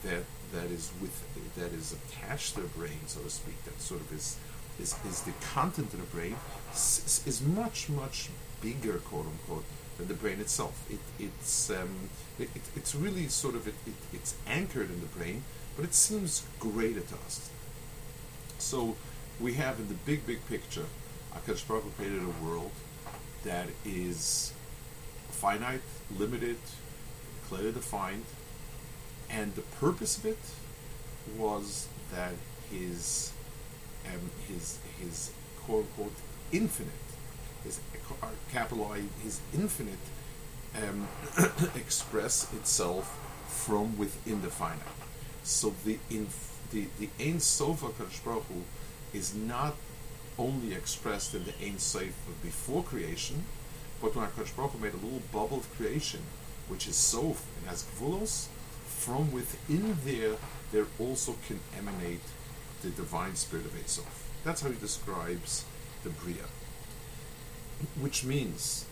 that 0.03 0.25
that 0.53 0.71
is 0.71 0.93
with 1.01 1.15
that 1.57 1.73
is 1.73 1.95
attached 1.95 2.55
to 2.55 2.63
the 2.63 2.69
brain, 2.69 3.01
so 3.07 3.21
to 3.21 3.31
speak, 3.31 3.63
that 3.65 3.81
sort 3.81 4.01
of 4.01 4.13
is 4.13 4.39
is, 4.81 4.95
is 5.07 5.23
the 5.23 5.33
content 5.55 5.93
of 5.93 6.01
the 6.01 6.17
brain 6.17 6.37
is, 6.73 7.23
is 7.27 7.43
much 7.43 7.89
much 7.89 8.31
bigger, 8.63 8.99
quote 8.99 9.27
unquote, 9.27 9.65
than 9.99 10.09
the 10.09 10.15
brain 10.15 10.41
itself. 10.41 10.85
It, 10.91 10.99
it's, 11.19 11.71
um, 11.71 12.11
it, 12.39 12.49
it, 12.55 12.63
it's 12.77 12.95
really 12.95 13.29
sort 13.29 13.55
of, 13.55 13.67
it, 13.69 13.75
it's 14.13 14.35
anchored 14.47 14.91
in 14.91 15.01
the 15.01 15.07
brain, 15.07 15.43
but 15.77 15.85
it 15.85 15.95
seems 15.95 16.45
greater 16.59 17.01
to 17.01 17.15
us. 17.27 17.51
So 18.59 18.97
we 19.41 19.55
have 19.55 19.79
in 19.79 19.89
the 19.89 19.95
big, 19.95 20.27
big 20.27 20.47
picture, 20.47 20.87
Akash 21.35 21.67
Baruch 21.67 21.97
created 21.97 22.23
a 22.23 22.45
world 22.45 22.73
that 23.45 23.69
is 23.85 24.53
finite, 25.31 25.81
limited, 26.19 26.59
clearly 27.49 27.73
defined, 27.73 28.25
and 29.31 29.55
the 29.55 29.63
purpose 29.63 30.19
of 30.19 30.27
it 30.27 30.39
was 31.37 31.89
that 32.13 32.35
his 32.71 33.33
um, 34.07 34.31
his 34.49 34.79
his 34.99 35.31
quote 35.65 35.87
unquote 35.87 36.15
infinite 36.53 36.89
his 37.65 37.81
capital 38.53 38.91
I, 38.93 39.03
his 39.23 39.41
infinite, 39.55 39.99
um, 40.77 41.09
express 41.75 42.53
itself 42.55 43.19
from 43.49 43.97
within 43.99 44.43
the 44.43 44.49
finite. 44.49 44.79
So 45.43 45.75
the 45.85 45.99
inf- 46.11 46.59
the 46.71 46.87
the 46.99 47.09
Ein 47.21 47.41
Sof 47.41 47.83
Baruch 48.25 48.45
is 49.13 49.35
not 49.35 49.75
only 50.39 50.75
expressed 50.75 51.35
in 51.35 51.45
the 51.45 51.55
Ein 51.63 51.79
Sof 51.79 52.15
before 52.43 52.83
creation, 52.83 53.45
but 54.01 54.15
when 54.15 54.27
Hakadosh 54.27 54.55
Baruch 54.57 54.81
made 54.81 54.95
a 54.95 54.97
little 54.97 55.23
bubble 55.33 55.59
of 55.59 55.77
creation, 55.77 56.21
which 56.69 56.87
is 56.87 56.97
Sof 56.97 57.45
and 57.59 57.69
has 57.69 57.83
Gvulos, 57.83 58.47
from 59.01 59.33
within 59.33 59.97
there, 60.05 60.37
there 60.73 60.87
also 60.99 61.35
can 61.47 61.59
emanate 61.79 62.21
the 62.83 62.91
divine 62.91 63.35
spirit 63.35 63.65
of 63.65 63.75
Ein 63.75 64.05
That's 64.45 64.61
how 64.61 64.69
he 64.69 64.79
describes 64.79 65.65
the 66.05 66.11
Bria. 66.11 66.45
Which 67.99 68.25
means 68.25 68.85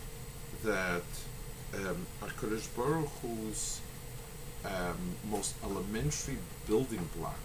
that 0.63 1.03
um, 1.75 2.07
HaKadosh 2.23 2.75
Baruch 2.75 3.09
Hu's 3.21 3.81
um, 4.65 4.97
most 5.29 5.53
elementary 5.63 6.37
building 6.67 7.07
block 7.15 7.39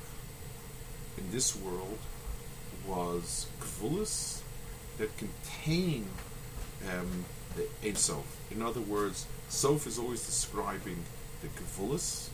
in 1.18 1.30
this 1.30 1.54
world 1.54 1.98
was 2.86 3.46
Kvulis 3.60 4.40
that 4.96 5.10
contain 5.18 6.08
um, 6.90 7.26
the 7.56 7.68
Ein. 7.86 8.24
In 8.50 8.62
other 8.62 8.80
words, 8.80 9.26
Sof 9.50 9.86
is 9.86 9.98
always 9.98 10.24
describing 10.24 11.04
the 11.42 11.48
Kvulis, 11.48 12.30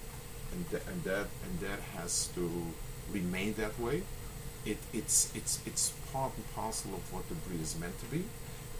and, 0.52 0.68
th- 0.70 0.82
and 0.88 1.02
that 1.04 1.26
and 1.44 1.60
that 1.60 1.80
has 1.96 2.28
to 2.34 2.50
remain 3.12 3.54
that 3.54 3.78
way. 3.78 4.02
It, 4.64 4.78
it's 4.92 5.32
it's 5.34 5.60
it's 5.66 5.92
part 6.12 6.32
and 6.36 6.54
parcel 6.54 6.94
of 6.94 7.12
what 7.12 7.28
the 7.28 7.34
breed 7.34 7.60
is 7.60 7.78
meant 7.78 7.98
to 8.00 8.06
be 8.06 8.24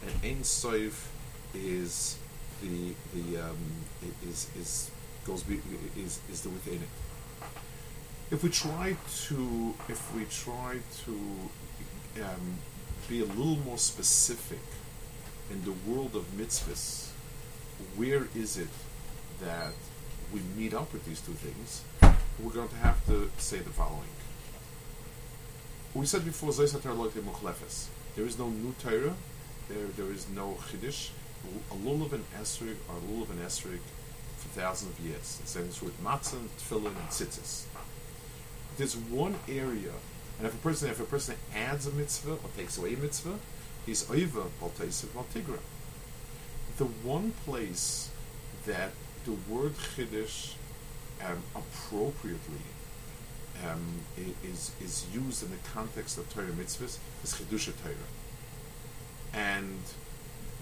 and 0.03 0.11
Ein 0.23 0.43
Sof 0.43 1.11
is 1.53 2.17
the 2.61 2.93
the 3.13 3.41
um, 3.41 3.57
is 4.27 4.47
is 4.57 4.91
goes 5.25 5.43
be, 5.43 5.59
is 5.95 6.19
is 6.31 6.41
the 6.41 6.49
within 6.49 6.75
it. 6.75 6.89
If 8.31 8.43
we 8.43 8.49
try 8.49 8.95
to 9.27 9.73
if 9.89 10.15
we 10.15 10.25
try 10.25 10.79
to 11.05 12.23
um, 12.23 12.57
be 13.07 13.21
a 13.21 13.25
little 13.25 13.57
more 13.57 13.77
specific 13.77 14.65
in 15.49 15.63
the 15.65 15.73
world 15.87 16.15
of 16.15 16.23
mitzvahs, 16.37 17.09
where 17.95 18.27
is 18.35 18.57
it 18.57 18.69
that 19.41 19.73
we 20.33 20.39
meet 20.55 20.73
up 20.73 20.91
with 20.93 21.05
these 21.05 21.21
two 21.21 21.33
things? 21.33 21.83
We're 22.39 22.53
going 22.53 22.69
to 22.69 22.75
have 22.77 23.05
to 23.07 23.29
say 23.37 23.57
the 23.59 23.69
following. 23.69 24.09
We 25.93 26.05
said 26.05 26.23
before, 26.23 26.53
there 26.53 26.65
is 28.25 28.39
no 28.39 28.49
new 28.49 28.73
Torah, 28.81 29.13
there, 29.67 29.87
there 29.97 30.11
is 30.11 30.27
no 30.29 30.57
Chiddush. 30.69 31.09
A 31.71 31.73
lulav 31.73 32.13
and 32.13 32.23
esrig 32.39 32.75
are 32.89 32.99
lulav 33.09 33.29
and 33.31 33.41
esrig 33.41 33.79
for 34.37 34.47
thousands 34.59 34.97
of 34.97 35.05
years. 35.05 35.39
The 35.41 35.47
same 35.47 35.65
is 35.65 35.81
with 35.81 36.01
matzah, 36.03 36.39
tefillin, 36.57 36.87
and 36.87 37.09
tzitzis. 37.09 37.65
There's 38.77 38.95
one 38.95 39.35
area, 39.49 39.91
and 40.37 40.47
if 40.47 40.53
a 40.53 40.57
person 40.57 40.89
if 40.89 40.99
a 40.99 41.03
person 41.03 41.35
adds 41.55 41.87
a 41.87 41.91
mitzvah 41.91 42.33
or 42.33 42.49
takes 42.55 42.77
away 42.77 42.93
a 42.93 42.97
mitzvah, 42.97 43.37
he's 43.85 44.09
over 44.09 44.43
balteisiv 44.61 45.07
baltigra. 45.07 45.59
The 46.77 46.85
one 46.85 47.31
place 47.45 48.09
that 48.65 48.91
the 49.25 49.31
word 49.53 49.73
chiddush 49.95 50.53
um, 51.23 51.43
appropriately 51.55 52.65
um, 53.65 53.99
is 54.43 54.71
is 54.81 55.05
used 55.13 55.43
in 55.43 55.51
the 55.51 55.57
context 55.73 56.17
of 56.17 56.31
Torah 56.33 56.47
mitzvahs 56.47 56.97
is 57.23 57.33
chiddush 57.33 57.71
Torah, 57.83 57.95
and 59.33 59.79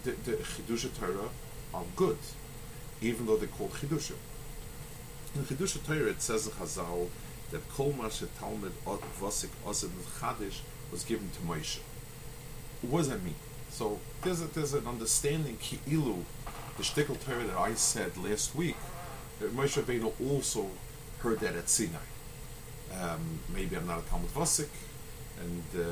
the, 0.04 0.12
the 0.12 0.38
chiddush 0.38 0.88
Torah 1.00 1.30
are 1.74 1.84
good, 1.96 2.18
even 3.02 3.26
though 3.26 3.38
they're 3.38 3.48
called 3.48 3.72
chidushim. 3.72 4.18
In 5.36 5.44
chiddush 5.44 5.84
Torah, 5.86 6.10
it 6.10 6.22
says 6.22 6.48
in 6.48 6.54
Chazal 6.54 7.08
that 7.52 7.68
Kol 7.70 7.94
Mashe 7.94 8.28
Talmud 8.40 8.74
Vasik 8.86 9.50
Osid 9.66 9.90
Chadish 10.20 10.60
was 10.92 11.04
given 11.04 11.30
to 11.32 11.40
Moshe. 11.42 11.80
What 12.82 13.00
does 13.00 13.10
that 13.10 13.24
mean? 13.24 13.36
So 13.70 14.00
there's 14.24 14.42
a, 14.42 14.46
there's 14.46 14.74
an 14.74 14.88
understanding 14.88 15.58
Ki'ilu, 15.58 16.24
the 16.80 16.86
shtickle 16.86 17.20
Torah 17.26 17.44
that 17.44 17.58
I 17.58 17.74
said 17.74 18.16
last 18.16 18.56
week. 18.56 18.78
Moshe 19.42 19.78
Rabbeinu 19.82 20.14
also 20.32 20.68
heard 21.20 21.42
that 21.42 21.54
at 21.56 21.68
Sinai. 21.68 21.98
Um, 22.98 23.40
maybe 23.54 23.76
I'm 23.76 23.86
not 23.86 24.00
a 24.00 24.02
Talmud 24.04 24.34
Vasik, 24.34 24.70
and 25.42 25.64
uh, 25.76 25.84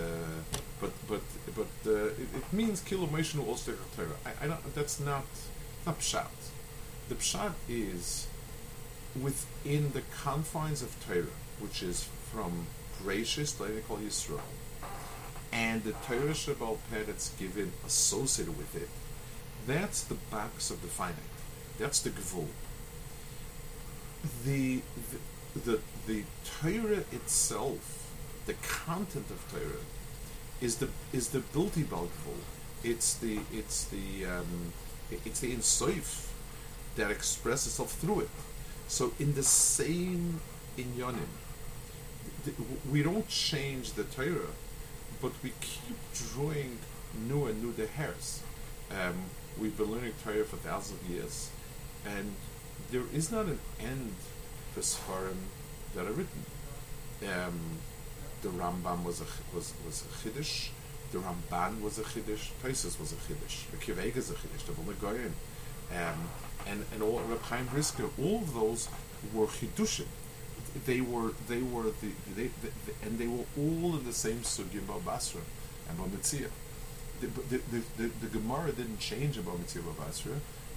but 0.79 0.93
but 1.09 1.21
but 1.53 1.67
uh, 1.85 2.05
it, 2.05 2.29
it, 2.39 2.53
means 2.53 2.81
Kilu 2.81 3.05
Moshe 3.09 3.35
Shtickle 3.35 3.95
Torah. 3.97 4.17
I, 4.25 4.45
I 4.45 4.47
don't, 4.47 4.75
that's 4.75 5.01
not 5.01 5.25
not 5.85 5.99
pshat. 5.99 6.27
The 7.09 7.15
pshat 7.15 7.51
is 7.67 8.27
within 9.21 9.91
the 9.91 10.03
confines 10.23 10.81
of 10.81 10.95
Torah 11.05 11.35
which 11.59 11.83
is 11.83 12.07
from 12.31 12.65
Gracious 13.03 13.55
Leinikol 13.55 13.99
Yisrael, 13.99 14.39
and 15.51 15.83
the 15.83 15.91
Torah 16.07 16.33
Shabbal 16.33 16.77
Peh 16.89 17.03
that's 17.03 17.31
given 17.31 17.73
associated 17.85 18.57
with 18.57 18.73
it, 18.75 18.89
that's 19.67 20.03
the 20.05 20.15
box 20.31 20.71
of 20.71 20.81
the 20.81 20.87
finite. 20.87 21.15
That's 21.77 21.99
the 22.01 22.09
Gvul. 22.09 22.47
The, 24.45 24.81
the, 25.53 25.59
the, 25.59 25.79
the 26.07 26.23
Torah 26.61 27.03
itself, 27.11 28.13
the 28.45 28.53
content 28.53 29.29
of 29.29 29.45
Torah, 29.51 29.83
is 30.61 30.77
the 30.77 30.89
is 31.13 31.29
the 31.29 31.39
Bilti 31.39 31.83
Gvul. 31.83 32.09
It's 32.83 33.15
the 33.15 33.39
it's 33.51 33.85
the 33.85 34.25
um, 34.25 34.73
it's 35.25 35.39
the 35.39 35.53
insoif 35.53 36.31
that 36.95 37.11
expresses 37.11 37.73
itself 37.73 37.91
through 37.91 38.21
it. 38.21 38.29
So 38.87 39.13
in 39.19 39.35
the 39.35 39.43
same 39.43 40.39
inyanim, 40.77 41.31
we 42.89 43.03
don't 43.03 43.27
change 43.27 43.93
the 43.93 44.05
Torah, 44.05 44.53
but 45.21 45.31
we 45.43 45.51
keep 45.59 45.97
drawing 46.13 46.79
new 47.27 47.45
and 47.47 47.61
new 47.61 47.73
the 47.73 47.87
hairs. 47.87 48.41
Um, 48.91 49.15
we've 49.59 49.77
been 49.77 49.91
learning 49.91 50.13
Torah 50.23 50.43
for 50.43 50.57
thousands 50.57 51.01
of 51.01 51.09
years, 51.09 51.49
and 52.05 52.33
there 52.91 53.03
is 53.13 53.31
not 53.31 53.45
an 53.45 53.59
end 53.79 54.13
to 54.75 54.81
Sfarim 54.81 55.37
that 55.95 56.05
are 56.05 56.11
written. 56.11 56.45
Um, 57.23 57.59
the 58.41 58.49
Rambam 58.49 59.03
was 59.03 59.21
a 59.21 59.25
was 59.55 59.73
was 59.85 60.03
a 60.03 60.29
chiddush. 60.29 60.69
The 61.11 61.19
Ramban 61.19 61.81
was 61.81 61.97
a 61.97 62.03
chiddush. 62.03 62.51
Tosis 62.63 62.99
was 62.99 63.13
a 63.13 63.15
chiddush. 63.15 63.69
The 63.71 63.77
Kiveg 63.77 64.15
is 64.15 64.29
a 64.29 64.33
chiddush. 64.33 64.65
The 64.65 64.73
Vilna 64.73 64.93
Goyen, 65.01 65.33
um, 65.91 66.29
and 66.67 66.85
and 66.93 67.01
all 67.01 67.19
Reb 67.27 67.41
Chaim 67.41 67.65
Brisker, 67.67 68.09
all 68.19 68.37
of 68.37 68.53
those 68.53 68.89
were 69.33 69.47
chiddushim 69.47 70.07
they 70.85 71.01
were 71.01 71.31
they 71.47 71.61
were 71.61 71.83
the, 71.83 72.11
they, 72.35 72.47
the, 72.61 72.69
the, 72.85 72.93
and 73.03 73.17
they 73.17 73.27
were 73.27 73.45
all 73.57 73.95
in 73.97 74.05
the 74.05 74.13
same 74.13 74.41
about 74.79 75.05
Basra 75.05 75.41
and 75.89 75.97
Bamitzia. 75.97 76.49
The, 77.21 77.27
the, 77.27 77.81
the, 77.97 78.07
the, 78.21 78.27
Gemara 78.27 78.71
didn't 78.71 78.99
change 78.99 79.37
about 79.37 79.59
Mitzvah 79.59 79.91
Basra. 79.99 80.33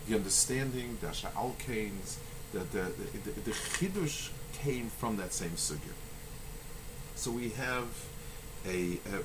The 0.08 0.14
understanding, 0.14 0.96
the 1.00 1.08
Alkanes, 1.08 2.16
the 2.52 2.60
the, 2.60 2.92
the, 3.22 3.30
the, 3.30 3.40
the 3.40 3.50
Chidush 3.50 4.30
came 4.52 4.88
from 4.88 5.16
that 5.18 5.32
same 5.32 5.50
sugya. 5.50 5.94
So 7.14 7.30
we 7.30 7.50
have 7.50 7.88
a 8.66 8.98
a, 9.06 9.18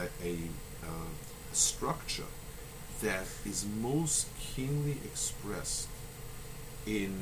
a, 0.00 0.26
a, 0.26 0.32
a 0.32 1.54
structure 1.54 2.30
that 3.02 3.26
is 3.44 3.66
most 3.80 4.28
keenly 4.38 4.96
expressed 5.04 5.88
in 6.86 7.14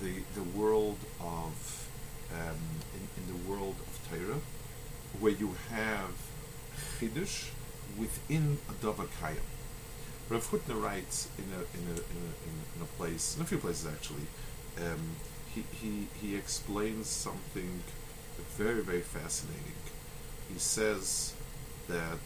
the 0.00 0.22
the 0.34 0.42
world 0.58 0.98
of 1.20 1.88
um, 2.32 2.56
in, 2.94 3.22
in, 3.22 3.24
the 3.32 3.50
world 3.50 3.74
of 3.80 4.08
Torah, 4.08 4.40
where 5.18 5.32
you 5.32 5.56
have 5.70 6.12
Chiddush 6.98 7.50
within 7.98 8.58
a 8.68 8.72
Dava 8.84 9.06
Kayam. 9.20 9.48
Rav 10.28 10.48
Hutner 10.50 10.80
writes 10.80 11.28
in 11.38 11.44
a, 11.52 11.58
in 11.58 11.86
a, 11.88 11.98
in 11.98 11.98
a, 11.98 12.76
in 12.76 12.82
a 12.82 12.86
place, 12.96 13.36
in 13.36 13.42
a 13.42 13.44
few 13.44 13.58
places 13.58 13.86
actually, 13.86 14.26
um, 14.78 15.16
he, 15.54 15.64
he, 15.72 16.06
he 16.20 16.36
explains 16.36 17.08
something 17.08 17.82
very, 18.56 18.82
very 18.82 19.00
fascinating. 19.00 19.74
He 20.52 20.58
says 20.58 21.34
that 21.88 22.20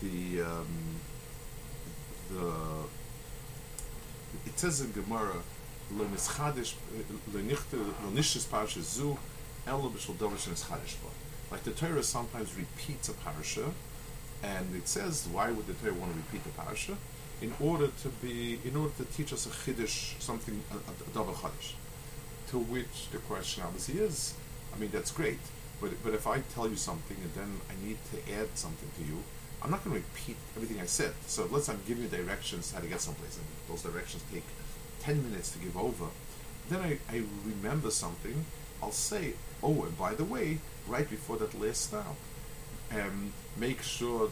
the, 0.00 0.42
um, 0.42 1.00
the, 2.30 2.52
it 4.46 4.58
says 4.58 4.80
in 4.80 4.92
Gemara. 4.92 5.42
Like 5.92 6.12
the 11.64 11.70
Torah 11.72 12.02
sometimes 12.04 12.54
repeats 12.54 13.08
a 13.08 13.12
parsha, 13.12 13.72
and 14.42 14.74
it 14.74 14.88
says, 14.88 15.28
why 15.32 15.50
would 15.50 15.66
the 15.66 15.74
Torah 15.74 15.94
want 15.94 16.12
to 16.12 16.18
repeat 16.18 16.42
the 16.44 16.50
parsha? 16.60 16.96
In 17.42 17.52
order 17.60 17.88
to 17.88 18.08
be, 18.22 18.58
in 18.64 18.76
order 18.76 18.92
to 18.98 19.04
teach 19.04 19.32
us 19.32 19.46
a 19.46 19.50
chiddush, 19.50 20.20
something 20.20 20.62
a, 20.70 20.76
a, 20.76 21.14
double 21.14 21.32
chiddush. 21.32 21.72
To 22.48 22.58
which 22.58 23.08
the 23.12 23.18
question 23.18 23.62
obviously 23.64 24.00
is, 24.00 24.34
I 24.74 24.78
mean 24.78 24.90
that's 24.92 25.12
great, 25.12 25.38
but 25.80 25.90
but 26.02 26.14
if 26.14 26.26
I 26.26 26.40
tell 26.54 26.68
you 26.68 26.76
something 26.76 27.16
and 27.22 27.32
then 27.34 27.60
I 27.70 27.86
need 27.86 27.98
to 28.12 28.32
add 28.34 28.48
something 28.54 28.90
to 28.98 29.04
you, 29.10 29.22
I'm 29.62 29.70
not 29.70 29.84
going 29.84 29.96
to 29.96 30.02
repeat 30.02 30.36
everything 30.56 30.80
I 30.80 30.86
said. 30.86 31.12
So 31.26 31.46
let's 31.50 31.68
I'm 31.68 31.80
giving 31.86 32.04
you 32.04 32.08
directions 32.10 32.72
how 32.72 32.80
to 32.80 32.86
get 32.86 33.00
someplace, 33.00 33.36
and 33.36 33.46
those 33.68 33.82
directions 33.82 34.24
take 34.32 34.44
10 35.00 35.22
minutes 35.30 35.52
to 35.52 35.58
give 35.58 35.76
over, 35.76 36.06
then 36.68 36.80
I, 36.80 36.98
I 37.10 37.22
remember 37.44 37.90
something, 37.90 38.44
I'll 38.82 38.92
say, 38.92 39.34
oh, 39.62 39.84
and 39.84 39.96
by 39.98 40.14
the 40.14 40.24
way, 40.24 40.58
right 40.86 41.08
before 41.08 41.36
that 41.38 41.58
last 41.60 41.88
stop, 41.88 42.16
um, 42.92 43.32
make 43.56 43.82
sure 43.82 44.30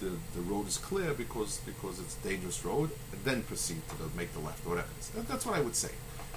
the, 0.00 0.10
the 0.34 0.42
road 0.42 0.66
is 0.66 0.78
clear 0.78 1.14
because 1.14 1.58
because 1.58 2.00
it's 2.00 2.16
a 2.18 2.28
dangerous 2.28 2.64
road, 2.64 2.90
and 3.12 3.24
then 3.24 3.42
proceed 3.42 3.80
to 3.88 3.98
the, 3.98 4.08
make 4.16 4.32
the 4.32 4.40
left, 4.40 4.66
or 4.66 4.70
whatever. 4.70 4.88
That, 5.14 5.28
that's 5.28 5.46
what 5.46 5.56
I 5.56 5.60
would 5.60 5.76
say. 5.76 5.90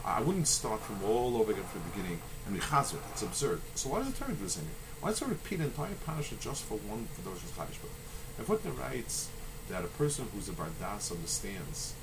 I 0.05 0.21
wouldn't 0.21 0.47
start 0.47 0.81
from 0.81 1.03
all 1.03 1.35
over 1.37 1.51
again 1.51 1.63
from 1.63 1.81
the 1.81 1.89
beginning 1.89 2.21
and 2.45 2.61
chazir. 2.61 2.99
It's 3.11 3.23
absurd. 3.23 3.59
So 3.73 3.89
why 3.89 3.99
does 3.99 4.13
the 4.13 4.19
Torah 4.19 4.35
do 4.35 4.43
this? 4.43 4.59
Why 5.01 5.09
does 5.09 5.21
it 5.21 5.27
repeat 5.27 5.59
an 5.59 5.65
entire 5.65 5.95
parasha 6.05 6.35
just 6.39 6.63
for 6.65 6.77
one 6.77 7.07
for 7.13 7.21
those 7.21 7.39
Chadish 7.39 7.77
If 8.39 8.47
what 8.47 8.61
writes 8.77 9.29
that 9.69 9.83
a 9.83 9.87
person 9.87 10.27
who's 10.33 10.47
a 10.47 10.51
bardas 10.51 11.11
understands 11.11 11.95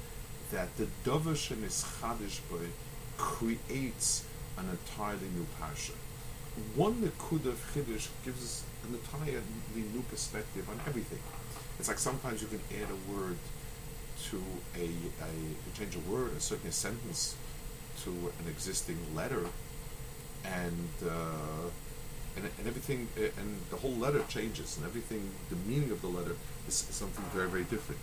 that 0.51 0.77
the 0.77 0.89
Dovish 1.05 1.51
and 1.51 1.63
his 1.63 1.85
Chadish 2.01 2.41
creates 3.17 4.25
an 4.59 4.69
entirely 4.69 5.29
new 5.35 5.47
parsha. 5.61 5.93
One 6.75 6.95
Nakud 7.03 7.47
of 7.47 7.59
Chiddush 7.73 8.09
gives 8.25 8.43
us 8.43 8.65
an 8.87 8.95
entirely 8.95 9.43
new 9.93 10.03
perspective 10.11 10.69
on 10.69 10.79
everything. 10.87 11.19
It's 11.79 11.89
like 11.89 11.99
sometimes 11.99 12.43
you 12.43 12.49
can 12.49 12.61
add 12.81 12.89
a 12.91 13.13
word 13.13 13.37
to 14.31 14.43
a, 14.77 14.85
a 14.85 15.79
change 15.79 15.97
a 15.97 16.11
word, 16.11 16.33
a 16.37 16.41
certain 16.41 16.71
sentence 16.71 17.37
to 18.05 18.11
an 18.11 18.49
existing 18.49 18.99
letter, 19.15 19.47
and 20.45 20.89
uh, 21.05 21.69
and, 22.37 22.49
and 22.59 22.67
everything, 22.67 23.09
and 23.17 23.57
the 23.71 23.77
whole 23.77 23.93
letter 23.93 24.23
changes, 24.29 24.77
and 24.77 24.87
everything, 24.87 25.31
the 25.51 25.57
meaning 25.69 25.91
of 25.91 26.01
the 26.01 26.09
letter 26.09 26.37
is 26.67 26.75
something 26.75 27.25
very, 27.33 27.49
very 27.49 27.65
different 27.65 28.01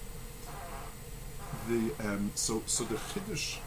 the 1.68 1.92
um, 2.00 2.32
so 2.36 2.64
so 2.66 2.84
the 2.86 2.96
chiddush 2.96 3.58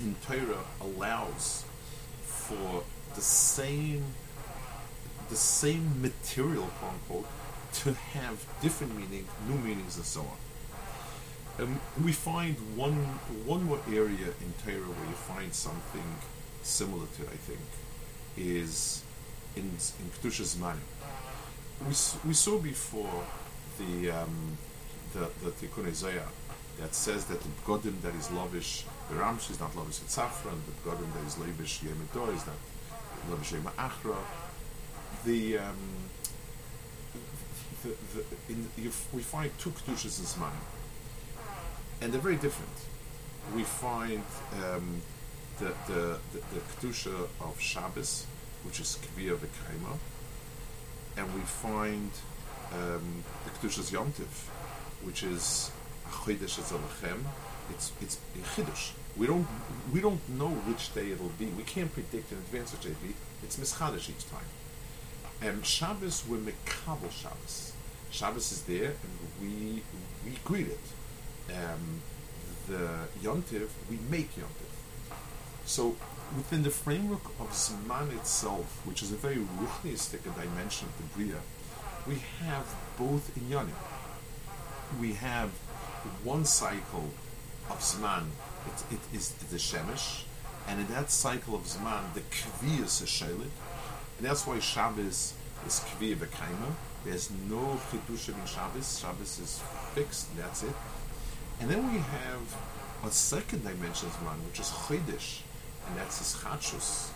in 0.00 0.14
Torah 0.26 0.64
allows 0.80 1.64
for 2.22 2.82
the 3.14 3.20
same 3.20 4.04
the 5.28 5.36
same 5.36 6.02
material 6.02 6.66
quote 6.78 6.92
unquote 6.92 7.26
to 7.72 7.94
have 7.94 8.44
different 8.60 8.94
meaning, 8.94 9.26
new 9.48 9.56
meanings, 9.56 9.96
and 9.96 10.04
so 10.04 10.20
on. 10.20 11.64
Um, 11.64 11.80
we 12.04 12.12
find 12.12 12.56
one 12.76 12.96
one 13.46 13.64
more 13.64 13.80
area 13.88 14.28
in 14.44 14.52
Torah 14.64 14.92
where 14.96 15.08
you 15.08 15.14
find 15.14 15.52
something 15.52 16.08
similar 16.62 17.06
to 17.16 17.22
I 17.22 17.36
think, 17.36 17.60
is 18.36 19.02
in 19.56 19.64
in 19.64 20.10
Kedusha's 20.10 20.54
Zmanim. 20.56 20.86
We, 21.80 22.28
we 22.28 22.34
saw 22.34 22.58
before 22.58 23.24
the 23.78 24.10
um, 24.10 24.58
the 25.12 25.30
the 25.44 25.50
Tikkun 25.50 25.88
Isaiah 25.88 26.28
that 26.80 26.94
says 26.94 27.26
that 27.26 27.40
the 27.40 27.48
Begodim 27.48 28.00
that 28.02 28.14
is 28.14 28.30
lavish, 28.30 28.84
the 29.08 29.16
Ramsh 29.16 29.50
is 29.50 29.60
not 29.60 29.76
lavish 29.76 30.00
at 30.00 30.08
Safran, 30.08 30.58
the 30.66 30.90
Begodim 30.90 31.12
that 31.14 31.26
is 31.26 31.38
lavish 31.38 31.80
Yemedor 31.80 32.34
is 32.34 32.46
not. 32.46 32.56
The 35.24 35.58
um, 35.58 35.76
the, 37.82 37.88
the, 38.14 38.24
in, 38.48 38.68
we 39.12 39.22
find 39.22 39.50
two 39.58 39.70
kedushas 39.70 40.18
in 40.18 40.26
Zmanim, 40.26 40.64
and 42.00 42.12
they're 42.12 42.20
very 42.20 42.36
different. 42.36 42.72
We 43.54 43.62
find 43.64 44.22
um, 44.64 45.02
the, 45.58 45.72
the, 45.86 46.18
the, 46.32 46.38
the 46.54 46.60
kedusha 46.60 47.28
of 47.40 47.60
Shabbos, 47.60 48.26
which 48.64 48.80
is 48.80 48.98
Kviya 49.02 49.36
V'Kaima, 49.36 49.98
and 51.16 51.34
we 51.34 51.40
find 51.40 52.10
um, 52.72 53.24
the 53.44 53.50
kedushas 53.50 53.92
Yom 53.92 54.12
Tiv, 54.12 54.50
which 55.04 55.22
is 55.22 55.70
Ezalachem. 56.06 57.20
It's 57.70 57.92
it's 58.00 58.18
a 58.36 58.60
chiddush. 58.60 58.92
We 59.16 59.26
don't 59.26 59.46
we 59.92 60.00
don't 60.00 60.26
know 60.30 60.48
which 60.48 60.94
day 60.94 61.10
it'll 61.10 61.28
be. 61.38 61.46
We 61.46 61.64
can't 61.64 61.92
predict 61.92 62.32
in 62.32 62.38
advance 62.38 62.72
which 62.72 62.82
day 62.82 62.90
it'll 62.90 63.08
be. 63.08 63.14
It's 63.42 63.56
mischadish 63.56 64.08
each 64.10 64.26
time. 64.30 64.46
Um, 65.46 65.62
Shabbos, 65.62 66.24
we're 66.28 66.38
Mekabel 66.38 67.10
Shabbos. 67.10 67.72
Shabbos 68.10 68.52
is 68.52 68.62
there, 68.62 68.92
and 69.02 69.12
we 69.40 69.82
we 70.24 70.38
greet 70.44 70.68
it. 70.68 70.86
Um, 71.50 72.00
the 72.68 72.88
Yontiv, 73.22 73.68
we 73.90 73.98
make 74.08 74.34
Yontiv. 74.36 74.72
So, 75.64 75.96
within 76.36 76.62
the 76.62 76.70
framework 76.70 77.24
of 77.40 77.50
Zman 77.50 78.16
itself, 78.16 78.80
which 78.86 79.02
is 79.02 79.12
a 79.12 79.16
very 79.16 79.36
ruchniistic 79.36 80.22
dimension 80.22 80.88
of 80.88 80.98
the 80.98 81.24
Bria, 81.24 81.40
we 82.06 82.22
have 82.40 82.74
both 82.98 83.36
in 83.36 83.44
Yonim. 83.44 83.80
We 85.00 85.14
have 85.14 85.50
one 86.24 86.44
cycle 86.44 87.10
of 87.70 87.78
Zman, 87.78 88.26
it, 88.66 88.94
it 88.94 89.16
is 89.16 89.30
the 89.32 89.56
Shemesh, 89.56 90.24
and 90.68 90.80
in 90.80 90.86
that 90.88 91.10
cycle 91.10 91.54
of 91.54 91.62
Zman, 91.62 92.14
the 92.14 92.20
Kviyas 92.20 93.02
is 93.02 93.08
Shelit, 93.08 93.50
and 94.18 94.26
that's 94.26 94.46
why 94.46 94.58
Shabbos 94.60 95.34
is 95.66 95.80
Kviya 95.80 96.16
B'Kaima. 96.16 96.72
There's 97.04 97.30
no 97.48 97.80
Chidushim 97.90 98.40
in 98.40 98.46
Shabbos. 98.46 99.00
Shabbos 99.00 99.38
is 99.40 99.60
fixed, 99.94 100.36
that's 100.36 100.62
it. 100.62 100.74
And 101.60 101.68
then 101.70 101.92
we 101.92 101.98
have 101.98 102.56
a 103.04 103.10
second 103.10 103.64
dimension 103.64 104.08
of 104.08 104.14
Zman, 104.16 104.38
which 104.46 104.60
is 104.60 104.68
Chodesh, 104.68 105.40
and 105.86 105.96
that's 105.96 106.18
his 106.18 106.40
Chachus. 106.40 107.10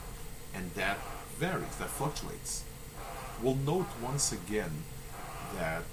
And 0.55 0.71
that 0.75 0.99
varies, 1.39 1.77
that 1.77 1.91
fluctuates. 1.91 2.65
We'll 3.43 3.57
note 3.57 3.87
once 4.03 4.33
again 4.33 4.71
that 5.57 5.85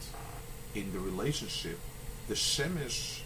in 0.73 0.91
the 0.93 0.99
relationship, 0.99 1.77
the 2.27 2.33
Shemesh 2.33 3.22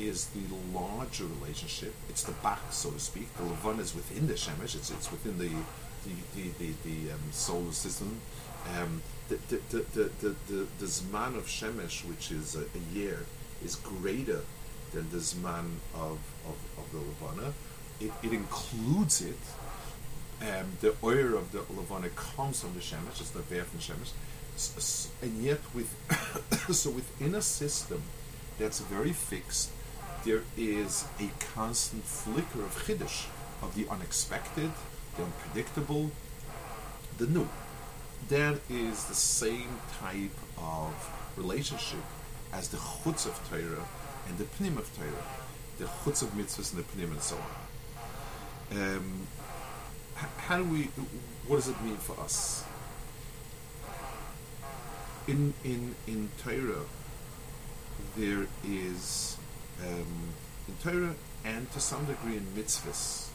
is 0.00 0.26
the 0.28 0.40
larger 0.72 1.24
relationship. 1.24 1.94
It's 2.08 2.22
the 2.22 2.32
back, 2.32 2.60
so 2.70 2.90
to 2.90 3.00
speak. 3.00 3.34
The 3.36 3.44
Levon 3.44 3.78
is 3.80 3.94
within 3.94 4.26
the 4.26 4.34
Shemesh. 4.34 4.74
It's 4.74 4.90
it's 4.90 5.10
within 5.10 5.38
the 5.38 5.50
the 6.04 6.14
the, 6.34 6.48
the, 6.58 6.72
the 6.84 7.12
um, 7.12 7.20
solar 7.30 7.72
system. 7.72 8.20
Um, 8.78 9.02
the, 9.28 9.36
the, 9.48 9.60
the, 9.70 10.10
the, 10.20 10.34
the, 10.48 10.66
the, 10.78 10.86
Zman 10.86 11.36
of 11.36 11.46
Shemesh, 11.46 12.04
which 12.06 12.30
is 12.30 12.56
a, 12.56 12.62
a 12.62 12.94
year, 12.94 13.24
is 13.64 13.76
greater 13.76 14.42
than 14.92 15.08
the 15.10 15.18
Zman 15.18 15.76
of, 15.94 16.18
of, 16.46 16.56
of 16.76 16.90
the 16.92 16.98
Levana. 16.98 17.52
It, 18.00 18.12
it 18.22 18.32
includes 18.32 19.22
it. 19.22 19.38
Um, 20.42 20.72
the 20.80 20.94
oil 21.04 21.36
of 21.36 21.52
the 21.52 21.60
Levana 21.74 22.08
comes 22.10 22.60
from 22.60 22.74
the 22.74 22.80
Shemesh. 22.80 23.20
It's 23.20 23.30
the 23.30 23.40
Ver 23.40 23.62
from 23.62 23.78
Shemesh. 23.78 24.12
And 25.22 25.42
yet, 25.42 25.60
with 25.74 25.94
so 26.74 26.90
within 26.90 27.34
a 27.34 27.42
system 27.42 28.02
that's 28.58 28.80
very 28.80 29.12
fixed, 29.12 29.70
there 30.24 30.42
is 30.56 31.04
a 31.18 31.30
constant 31.54 32.04
flicker 32.04 32.62
of 32.62 32.74
chiddush, 32.84 33.26
of 33.62 33.74
the 33.74 33.88
unexpected, 33.88 34.70
the 35.16 35.22
unpredictable, 35.24 36.10
the 37.18 37.26
new. 37.26 37.48
That 38.28 38.58
is 38.68 39.04
the 39.04 39.14
same 39.14 39.78
type 39.98 40.36
of 40.58 40.92
relationship 41.36 42.04
as 42.52 42.68
the 42.68 42.76
chutz 42.76 43.26
of 43.26 43.40
Torah 43.48 43.86
and 44.28 44.38
the 44.38 44.44
pnim 44.44 44.76
of 44.76 44.94
Torah, 44.96 45.24
the 45.78 45.86
chutz 45.86 46.22
of 46.22 46.30
mitzvahs 46.30 46.74
and 46.74 46.84
the 46.84 46.88
pnim 46.92 47.12
and 47.12 47.22
so 47.22 47.36
on. 47.36 48.78
Um, 48.78 49.26
how 50.36 50.58
do 50.58 50.64
we? 50.64 50.84
What 51.46 51.56
does 51.56 51.68
it 51.68 51.80
mean 51.82 51.96
for 51.96 52.18
us? 52.20 52.64
In 55.26 55.54
in 55.64 55.94
in 56.06 56.28
Torah, 56.42 56.84
there 58.16 58.46
is 58.64 59.36
um, 59.86 60.32
in 60.68 60.74
Torah 60.82 61.14
and 61.44 61.70
to 61.72 61.80
some 61.80 62.04
degree 62.04 62.36
in 62.36 62.46
mitzvahs. 62.56 63.28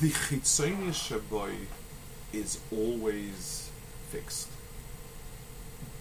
The 0.00 0.08
chitzonius 0.08 1.08
shaboy 1.08 1.54
is 2.32 2.60
always 2.72 3.70
fixed, 4.10 4.48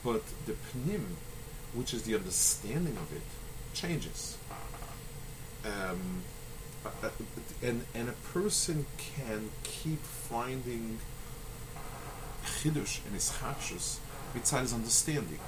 but 0.04 0.24
the 0.46 0.54
pnim, 0.54 1.04
which 1.74 1.94
is 1.94 2.04
the 2.04 2.16
understanding 2.16 2.98
of 2.98 3.12
it, 3.14 3.22
changes. 3.74 4.38
Um, 5.66 6.24
and 7.64 7.84
and 7.94 8.10
a 8.10 8.30
person 8.34 8.86
can 8.98 9.50
keep 9.64 10.00
finding 10.00 11.00
chidush 12.46 13.06
in 13.08 13.14
his 13.14 13.32
beside 14.34 14.62
his 14.62 14.74
understanding. 14.74 15.40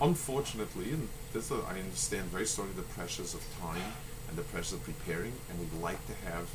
Unfortunately, 0.00 0.90
and 0.90 1.08
this 1.32 1.52
uh, 1.52 1.60
I 1.68 1.78
understand 1.78 2.24
very 2.26 2.46
strongly 2.46 2.74
the 2.74 2.82
pressures 2.82 3.34
of 3.34 3.40
time 3.60 3.92
and 4.28 4.36
the 4.36 4.42
pressures 4.42 4.74
of 4.74 4.84
preparing, 4.84 5.32
and 5.48 5.58
we'd 5.58 5.80
like 5.80 6.04
to 6.06 6.14
have 6.28 6.48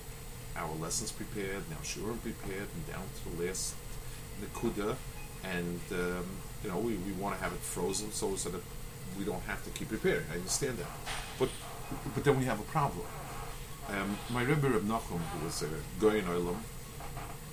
our 0.58 0.74
lessons 0.76 1.12
prepared, 1.12 1.64
now 1.70 1.78
sure 1.84 2.14
prepared, 2.16 2.68
and 2.76 2.88
down 2.88 3.04
to 3.16 3.38
the 3.38 3.46
last 3.46 3.76
nakuda, 4.42 4.96
and 5.46 5.80
um, 5.92 6.26
you 6.64 6.70
know 6.70 6.78
we, 6.78 6.96
we 6.96 7.14
want 7.14 7.38
to 7.38 7.42
have 7.42 7.54
it 7.54 7.60
frozen 7.60 8.12
so 8.12 8.36
so 8.36 8.50
that 8.50 8.62
we 9.18 9.24
don't 9.24 9.44
have 9.44 9.64
to 9.64 9.70
keep 9.72 9.88
preparing. 9.88 10.26
I 10.32 10.36
understand 10.36 10.78
that, 10.78 10.92
but 11.40 11.50
but 12.14 12.24
then 12.26 12.38
we 12.38 12.46
have 12.46 12.60
a 12.60 12.64
problem. 12.64 13.06
Um, 13.88 14.18
my 14.30 14.44
Rebbe 14.44 14.70
Reb 14.70 14.84
Nachum, 14.84 15.20
who 15.32 15.46
was 15.46 15.64
a 15.64 15.70
Goyen 16.00 16.26
Olam, 16.26 16.58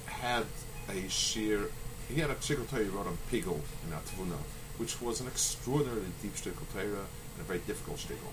had 0.07 0.45
a 0.89 1.09
sheer, 1.09 1.71
he 2.09 2.21
had 2.21 2.31
a 2.31 2.35
Torah 2.35 2.85
he 2.85 2.91
wrote 2.91 3.07
on 3.07 3.17
Pigel 3.31 3.61
in 3.87 3.93
Atvuna, 3.93 4.37
which 4.79 5.01
was 5.01 5.21
an 5.21 5.27
extraordinarily 5.27 6.07
deep 6.23 6.35
shtickle 6.35 6.67
Torah 6.73 6.85
and 6.85 7.41
a 7.41 7.45
very 7.45 7.61
difficult 7.61 7.99
shtickle. 7.99 8.33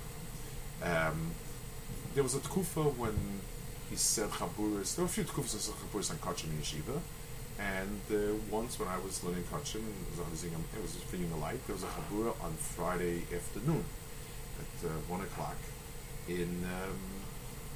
Um, 0.84 1.32
there 2.14 2.24
was 2.24 2.36
a 2.36 2.40
tkufa 2.40 2.96
when 2.98 3.16
he 3.90 3.96
said 3.96 4.30
chaburis. 4.30 4.96
There 4.96 5.04
were 5.06 5.10
a 5.10 5.14
few 5.14 5.24
tkufas 5.24 5.60
said 5.60 5.76
chaburis 5.76 6.12
on 6.12 6.18
Kachin 6.18 6.50
in 6.52 6.58
yeshiva, 6.62 7.00
and 7.60 8.02
uh, 8.12 8.36
once 8.50 8.80
when 8.80 8.90
I 8.90 8.98
was 8.98 9.24
learning 9.24 9.44
Kachin, 9.52 9.82
it 9.82 10.82
was 10.82 10.94
bringing 11.10 11.32
a 11.32 11.38
light. 11.38 11.66
There 11.68 11.76
was 11.76 11.84
a 11.84 11.88
chabura 11.88 12.34
on 12.44 12.54
Friday 12.54 13.24
afternoon 13.34 13.84
at 14.60 14.90
uh, 14.90 14.94
one 15.08 15.22
o'clock 15.22 15.58
in 16.28 16.64
um, 16.66 17.00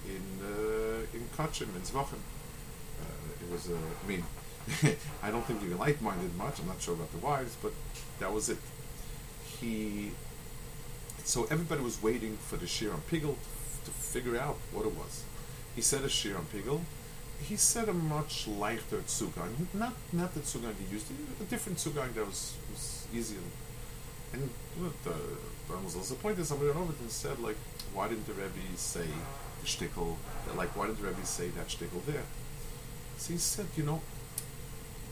in 0.05 0.25
uh, 0.43 1.17
in 1.17 1.23
Kachin 1.37 1.73
in 1.75 1.81
Zwochen. 1.81 2.21
Uh, 2.99 3.45
it 3.45 3.51
was 3.51 3.69
I 3.69 4.07
mean, 4.07 4.23
I 5.23 5.31
don't 5.31 5.45
think 5.45 5.61
he 5.61 5.69
light 5.69 6.01
minded 6.01 6.35
much. 6.35 6.59
I'm 6.59 6.67
not 6.67 6.81
sure 6.81 6.93
about 6.93 7.11
the 7.11 7.19
wives, 7.19 7.55
but 7.61 7.73
that 8.19 8.31
was 8.33 8.49
it. 8.49 8.57
He. 9.59 10.11
So 11.23 11.45
everybody 11.45 11.81
was 11.81 12.01
waiting 12.01 12.37
for 12.37 12.57
the 12.57 12.67
shear 12.67 12.91
on 12.93 13.01
Pigel 13.09 13.35
to 13.85 13.91
figure 13.91 14.37
out 14.37 14.57
what 14.71 14.85
it 14.85 14.93
was. 14.95 15.23
He 15.75 15.81
said 15.81 16.03
a 16.03 16.09
shear 16.09 16.37
on 16.37 16.45
Pigel. 16.45 16.81
He 17.41 17.55
said 17.55 17.87
a 17.87 17.93
much 17.93 18.47
lighter 18.47 18.97
tzugang, 19.05 19.67
not 19.73 19.93
not 20.11 20.33
the 20.33 20.39
tzugang 20.39 20.73
he 20.79 20.93
used, 20.93 21.07
a 21.39 21.43
different 21.43 21.77
tzugang 21.77 22.13
that 22.15 22.25
was, 22.25 22.55
was 22.71 23.07
easy 23.13 23.35
and 24.33 24.49
the 25.03 25.09
the 25.09 25.15
was 25.83 25.95
also 25.95 26.15
point 26.15 26.37
somebody 26.45 26.69
went 26.69 26.79
over 26.79 26.93
and 26.99 27.11
said 27.11 27.39
like, 27.39 27.57
why 27.93 28.07
didn't 28.07 28.25
the 28.25 28.33
Rebbe 28.33 28.51
say 28.75 29.05
the 29.61 29.67
shtickle? 29.67 30.15
Like, 30.55 30.75
why 30.75 30.87
didn't 30.87 31.01
the 31.01 31.07
Rebbe 31.07 31.25
say 31.25 31.49
that 31.49 31.67
shtickle 31.67 32.05
there? 32.05 32.23
So 33.17 33.33
he 33.33 33.39
said, 33.39 33.65
you 33.75 33.83
know, 33.83 34.01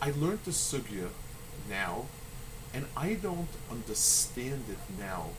I 0.01 0.11
learned 0.11 0.43
the 0.45 0.51
sugya 0.51 1.09
now, 1.69 2.05
and 2.73 2.85
I 2.95 3.13
don't 3.13 3.47
understand 3.71 4.63
it 4.69 4.77
now 4.99 5.29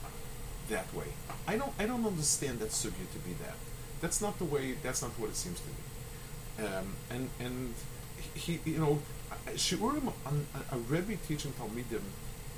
that 0.69 0.93
way. 0.95 1.07
I 1.47 1.57
don't 1.57 1.73
I 1.79 1.87
don't 1.87 2.07
understand 2.07 2.59
that 2.61 2.71
sugya 2.71 3.11
to 3.13 3.19
be 3.19 3.35
that. 3.45 3.57
That's 4.01 4.21
not 4.21 4.39
the 4.39 4.45
way. 4.45 4.75
That's 4.83 5.03
not 5.03 5.13
what 5.19 5.31
it 5.31 5.37
seems 5.37 5.61
to 5.61 5.69
me. 5.69 6.67
Um, 6.69 6.95
and 7.11 7.31
and 7.39 7.75
he 8.35 8.61
you 8.65 8.79
know 8.79 8.99
shiurim 9.55 10.13
on 10.25 10.47
a 10.73 10.79
rebbe 10.79 11.17
teaching 11.29 11.53
talmidim 11.53 12.03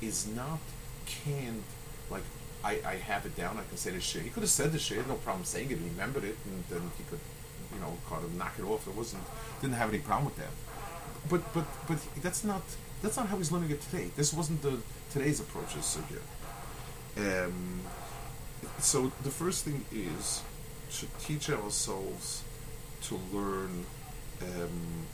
is 0.01 0.27
not 0.27 0.59
canned 1.05 1.63
like 2.09 2.23
I, 2.63 2.79
I 2.85 2.95
have 2.95 3.25
it 3.25 3.35
down. 3.35 3.57
I 3.57 3.63
can 3.63 3.77
say 3.77 3.91
the 3.91 4.01
shit. 4.01 4.23
He 4.23 4.29
could 4.29 4.43
have 4.43 4.49
said 4.49 4.71
the 4.71 4.79
shit, 4.79 5.07
no 5.07 5.15
problem 5.15 5.45
saying 5.45 5.71
it. 5.71 5.77
He 5.77 5.89
remembered 5.89 6.25
it, 6.25 6.35
and 6.45 6.63
then 6.69 6.91
he 6.97 7.03
could, 7.09 7.19
you 7.73 7.79
know, 7.79 7.97
kind 8.09 8.23
of 8.23 8.35
knock 8.35 8.53
it 8.59 8.63
off. 8.63 8.87
It 8.87 8.95
wasn't 8.95 9.23
didn't 9.61 9.75
have 9.75 9.89
any 9.89 9.99
problem 9.99 10.25
with 10.25 10.37
that. 10.37 10.51
But 11.27 11.53
but 11.53 11.65
but 11.87 11.97
that's 12.21 12.43
not 12.43 12.61
that's 13.01 13.17
not 13.17 13.27
how 13.27 13.37
he's 13.37 13.51
learning 13.51 13.71
it 13.71 13.81
today. 13.81 14.11
This 14.15 14.33
wasn't 14.33 14.61
the 14.61 14.77
today's 15.11 15.39
approach 15.39 15.73
to 15.73 15.79
sugya. 15.79 16.21
Um, 17.17 17.81
so 18.79 19.11
the 19.23 19.31
first 19.31 19.65
thing 19.65 19.85
is 19.91 20.43
to 20.97 21.05
teach 21.19 21.49
ourselves 21.49 22.43
to 23.03 23.19
learn, 23.31 23.85
um, 24.41 25.05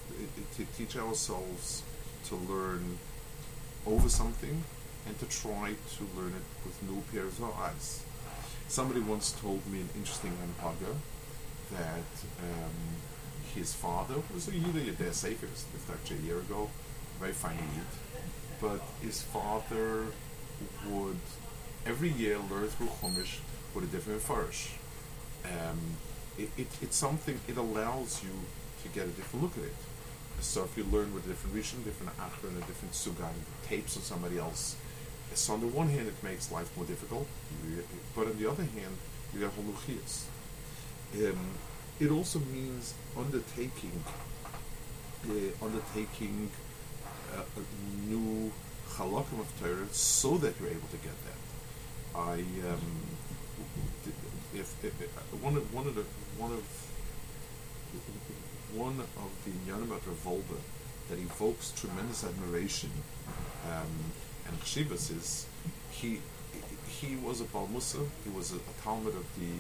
to 0.56 0.66
teach 0.78 0.96
ourselves 0.98 1.84
to 2.26 2.36
learn 2.36 2.98
over 3.86 4.10
something 4.10 4.64
and 5.08 5.20
to 5.20 5.26
try 5.26 5.74
to 5.98 6.04
learn 6.20 6.34
it 6.34 6.66
with 6.66 6.82
new 6.90 7.02
pairs 7.12 7.38
of 7.40 7.54
eyes. 7.60 8.04
Somebody 8.68 9.00
once 9.02 9.32
told 9.34 9.66
me 9.68 9.82
an 9.82 9.90
interesting 9.96 10.32
anpaga 10.32 10.96
that 11.72 12.12
um, 12.42 12.72
his 13.56 13.74
father 13.74 14.16
was 14.34 14.48
a 14.48 14.52
Yiddish 14.52 14.86
Yiddish 14.86 15.16
Sefer, 15.16 15.48
lived 15.48 15.90
actually 15.90 16.18
a 16.18 16.22
year 16.22 16.40
ago, 16.40 16.70
very 17.20 17.32
fine 17.32 17.58
but 18.62 18.82
his 19.02 19.22
father 19.22 20.06
would 20.90 21.20
every 21.86 22.10
year 22.10 22.38
learn 22.50 22.68
through 22.68 22.88
Chumash 22.88 23.40
with 23.74 23.86
a 23.86 23.88
different 23.88 24.22
Farish. 24.22 24.72
Um, 25.46 25.80
it, 26.38 26.50
it, 26.58 26.68
it's 26.82 26.96
something, 26.96 27.40
it 27.48 27.58
allows 27.58 28.24
you 28.24 28.32
to 28.84 28.90
get 28.90 29.06
a 29.06 29.12
different 29.12 29.44
look 29.44 29.58
at 29.58 29.66
it. 29.66 29.76
So 30.42 30.64
if 30.64 30.76
you 30.78 30.84
learn 30.84 31.14
with 31.14 31.26
a 31.26 31.30
different 31.30 31.56
Rishon, 31.56 31.84
different 31.84 32.12
Achra, 32.18 32.50
and 32.50 32.58
a 32.58 32.66
different 32.66 32.94
Sugai, 32.94 33.32
tapes 33.68 33.96
of 33.96 34.04
somebody 34.04 34.38
else, 34.38 34.76
so 35.34 35.54
on 35.54 35.62
the 35.62 35.68
one 35.68 35.90
hand 35.90 36.08
it 36.08 36.24
makes 36.24 36.52
life 36.52 36.76
more 36.78 36.86
difficult, 36.86 37.28
but 38.16 38.28
on 38.28 38.38
the 38.38 38.50
other 38.50 38.64
hand, 38.64 38.98
you 39.34 39.42
have 39.42 39.52
holuchias. 39.58 40.26
Um, 41.16 41.38
it 42.00 42.12
also 42.12 42.40
means 42.40 42.94
undertaking, 43.18 44.04
uh, 45.30 45.66
undertaking 45.66 46.50
uh, 47.34 47.42
a 47.58 48.10
new 48.10 48.52
halakim 48.90 49.40
of 49.40 49.52
Torah 49.60 49.88
so 49.92 50.38
that 50.38 50.54
you're 50.60 50.70
able 50.70 50.88
to 50.88 50.98
get 50.98 51.16
that. 51.26 52.20
I 52.20 52.34
um, 52.70 53.16
if, 54.54 54.84
if, 54.84 55.02
if, 55.02 55.10
one 55.42 55.56
of 55.56 55.74
one 55.74 55.88
of 55.88 55.96
the 55.96 56.04
one 56.38 56.52
of 56.52 56.64
one 58.74 59.00
of 59.00 59.32
the 59.46 59.52
Inyanim 59.52 59.86
about 59.86 60.06
Reb 60.08 60.18
Wolbe 60.26 60.60
that 61.10 61.20
evokes 61.20 61.72
tremendous 61.76 62.24
admiration 62.24 62.92
um, 63.72 64.12
and 64.48 64.60
chshivas 64.62 65.16
is 65.16 65.46
he 65.92 66.20
he 66.88 67.16
was 67.18 67.42
a 67.42 67.46
Bal 67.46 67.68
Musa, 67.68 68.00
he 68.24 68.30
was 68.30 68.52
a, 68.54 68.56
a 68.56 68.82
Talmud 68.84 69.16
of 69.16 69.26
the 69.38 69.52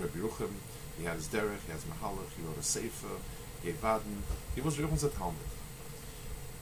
Rabbi 0.00 0.18
Ruchim, 0.18 0.52
he 0.98 1.04
had 1.04 1.14
his 1.14 1.28
derech, 1.28 1.64
he 1.66 1.72
has 1.72 1.84
Mahalach, 1.84 2.30
he 2.36 2.46
wrote 2.46 2.58
a 2.58 2.62
Sefer, 2.62 3.06
he 3.62 3.72
gave 3.72 4.02
he 4.54 4.60
was 4.60 4.76
Ruchim's 4.76 5.04
a 5.04 5.08
Talmud. 5.08 5.36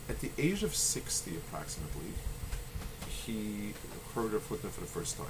At 0.09 0.21
the 0.21 0.31
age 0.39 0.63
of 0.63 0.75
60 0.75 1.37
approximately, 1.37 2.13
he 3.09 3.75
heard 4.15 4.35
of 4.35 4.49
Hutner 4.49 4.71
for 4.71 4.81
the 4.81 4.87
first 4.87 5.17
time. 5.17 5.27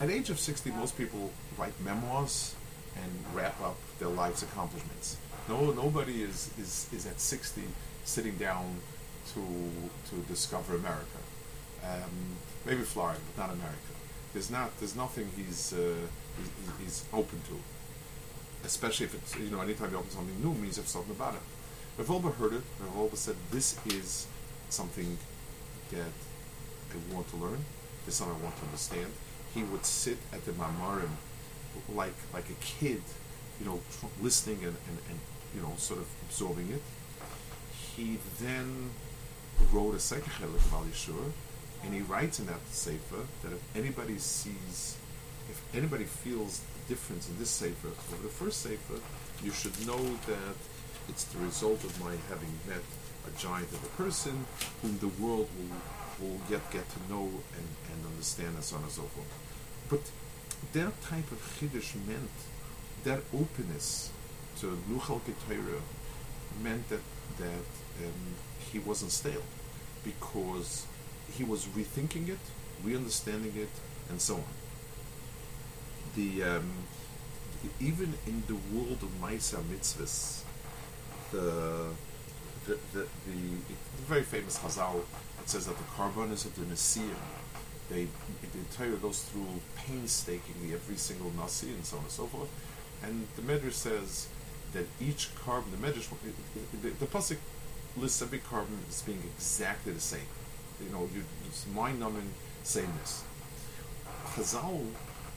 At 0.00 0.10
age 0.10 0.30
of 0.30 0.40
60, 0.40 0.70
most 0.70 0.96
people 0.96 1.30
write 1.58 1.78
memoirs 1.80 2.54
and 2.96 3.12
wrap 3.34 3.60
up 3.60 3.76
their 3.98 4.08
life's 4.08 4.42
accomplishments. 4.42 5.18
No, 5.48 5.72
nobody 5.72 6.22
is, 6.22 6.50
is, 6.58 6.88
is 6.92 7.06
at 7.06 7.20
60 7.20 7.62
sitting 8.04 8.36
down 8.36 8.76
to, 9.34 9.40
to 10.10 10.16
discover 10.28 10.74
America. 10.74 11.18
Um, 11.84 12.36
maybe 12.64 12.82
Florida, 12.82 13.20
but 13.36 13.46
not 13.46 13.54
America. 13.54 13.78
There's 14.32 14.50
not, 14.50 14.76
there's 14.78 14.96
nothing 14.96 15.28
he's, 15.36 15.72
uh, 15.72 15.94
he's 16.80 17.04
open 17.12 17.40
to. 17.48 17.58
Especially 18.64 19.06
if 19.06 19.14
it's, 19.14 19.36
you 19.36 19.50
know, 19.50 19.60
anytime 19.60 19.90
you 19.90 19.98
open 19.98 20.10
something 20.10 20.42
new, 20.42 20.54
means 20.54 20.76
there's 20.76 20.88
something 20.88 21.14
about 21.14 21.34
it. 21.34 21.40
Reb 21.98 22.08
Wolbe 22.08 22.34
heard 22.34 22.54
it, 22.54 22.62
Reb 22.80 22.94
Wolbe 22.94 23.16
said, 23.16 23.36
this 23.50 23.78
is 23.86 24.26
something 24.68 25.18
that 25.90 25.98
I 26.90 27.14
want 27.14 27.28
to 27.30 27.36
learn, 27.36 27.64
this 28.04 28.14
is 28.14 28.18
something 28.18 28.36
I 28.40 28.44
want 28.44 28.56
to 28.56 28.64
understand. 28.64 29.06
He 29.54 29.62
would 29.62 29.84
sit 29.84 30.18
at 30.32 30.44
the 30.44 30.52
Mamarim 30.52 31.10
like 31.94 32.14
like 32.32 32.48
a 32.50 32.54
kid, 32.54 33.02
you 33.60 33.66
know, 33.66 33.80
listening 34.20 34.58
and, 34.58 34.76
and, 34.88 34.98
and 35.10 35.18
you 35.54 35.62
know, 35.62 35.72
sort 35.76 36.00
of 36.00 36.06
absorbing 36.26 36.70
it. 36.70 36.82
He 37.96 38.18
then 38.40 38.90
wrote 39.72 39.94
a 39.94 40.00
second 40.00 40.32
chelik 40.32 40.58
Alei 40.70 40.92
Shur, 40.94 41.32
and 41.84 41.94
he 41.94 42.00
writes 42.00 42.40
in 42.40 42.46
that 42.46 42.66
sefer 42.70 43.26
that 43.42 43.52
if 43.52 43.76
anybody 43.76 44.18
sees, 44.18 44.96
if 45.50 45.62
anybody 45.74 46.04
feels 46.04 46.60
the 46.60 46.94
difference 46.94 47.28
in 47.28 47.38
this 47.38 47.50
sefer 47.50 47.88
over 47.88 48.22
the 48.22 48.28
first 48.28 48.62
sefer, 48.62 49.00
you 49.42 49.50
should 49.50 49.74
know 49.86 50.02
that 50.26 50.56
it's 51.08 51.24
the 51.24 51.38
result 51.38 51.82
of 51.84 52.00
my 52.00 52.12
having 52.28 52.52
met 52.66 52.82
a 53.26 53.38
giant 53.38 53.70
of 53.72 53.82
a 53.84 54.02
person 54.02 54.46
whom 54.82 54.98
the 54.98 55.08
world 55.22 55.48
will, 55.58 56.28
will 56.28 56.40
get 56.48 56.70
get 56.70 56.88
to 56.90 56.98
know 57.08 57.24
and, 57.24 57.68
and 57.92 58.06
understand 58.12 58.54
and 58.54 58.64
so 58.64 58.76
on 58.76 58.82
and 58.82 58.92
so 58.92 59.02
forth. 59.02 59.32
But 59.88 60.10
that 60.72 61.00
type 61.02 61.30
of 61.32 61.38
chiddush 61.58 61.94
meant 62.06 62.30
that 63.04 63.20
openness 63.34 64.10
to 64.60 64.78
Luchal 64.90 65.20
Ketira 65.20 65.80
meant 66.62 66.88
that 66.88 67.00
that 67.38 67.66
um, 68.04 68.34
he 68.72 68.78
wasn't 68.78 69.10
stale 69.10 69.42
because 70.04 70.86
he 71.36 71.44
was 71.44 71.66
rethinking 71.66 72.28
it, 72.28 72.38
re-understanding 72.84 73.52
it, 73.56 73.70
and 74.10 74.20
so 74.20 74.34
on. 74.34 74.44
The 76.16 76.42
um, 76.42 76.70
even 77.80 78.14
in 78.26 78.42
the 78.46 78.56
world 78.72 78.98
of 79.02 79.10
Maisa 79.20 79.62
mitzvahs, 79.62 80.42
the 81.32 81.86
the, 82.66 82.78
the, 82.92 83.00
the, 83.00 83.06
the 83.68 84.02
very 84.06 84.22
famous 84.22 84.58
Chazal 84.58 85.00
it 85.42 85.48
says 85.50 85.66
that 85.66 85.76
the 85.76 85.84
carbonas 85.96 86.44
of 86.46 86.54
the 86.54 86.62
Nasiim 86.62 87.16
they 87.90 88.08
the 88.40 88.76
Torah 88.76 88.96
goes 88.96 89.22
through 89.24 89.46
painstakingly 89.76 90.72
every 90.72 90.96
single 90.96 91.30
nasi 91.36 91.68
and 91.68 91.84
so 91.84 91.96
on 91.98 92.04
and 92.04 92.12
so 92.12 92.26
forth. 92.26 92.48
And 93.02 93.26
the 93.36 93.42
Medrash 93.42 93.74
says 93.74 94.28
that 94.72 94.86
each 95.00 95.34
carbon, 95.34 95.70
the 95.70 95.86
Medrash, 95.86 96.08
the, 96.82 96.88
the 96.88 97.06
pasuk 97.06 97.36
lists 97.96 98.22
every 98.22 98.38
carbon 98.38 98.78
as 98.88 99.02
being 99.02 99.22
exactly 99.36 99.92
the 99.92 100.00
same. 100.00 100.28
You 100.82 100.90
know, 100.90 101.08
you, 101.14 101.22
it's 101.46 101.66
mind-numbing 101.74 102.30
sameness. 102.62 103.24
Chazal 104.34 104.86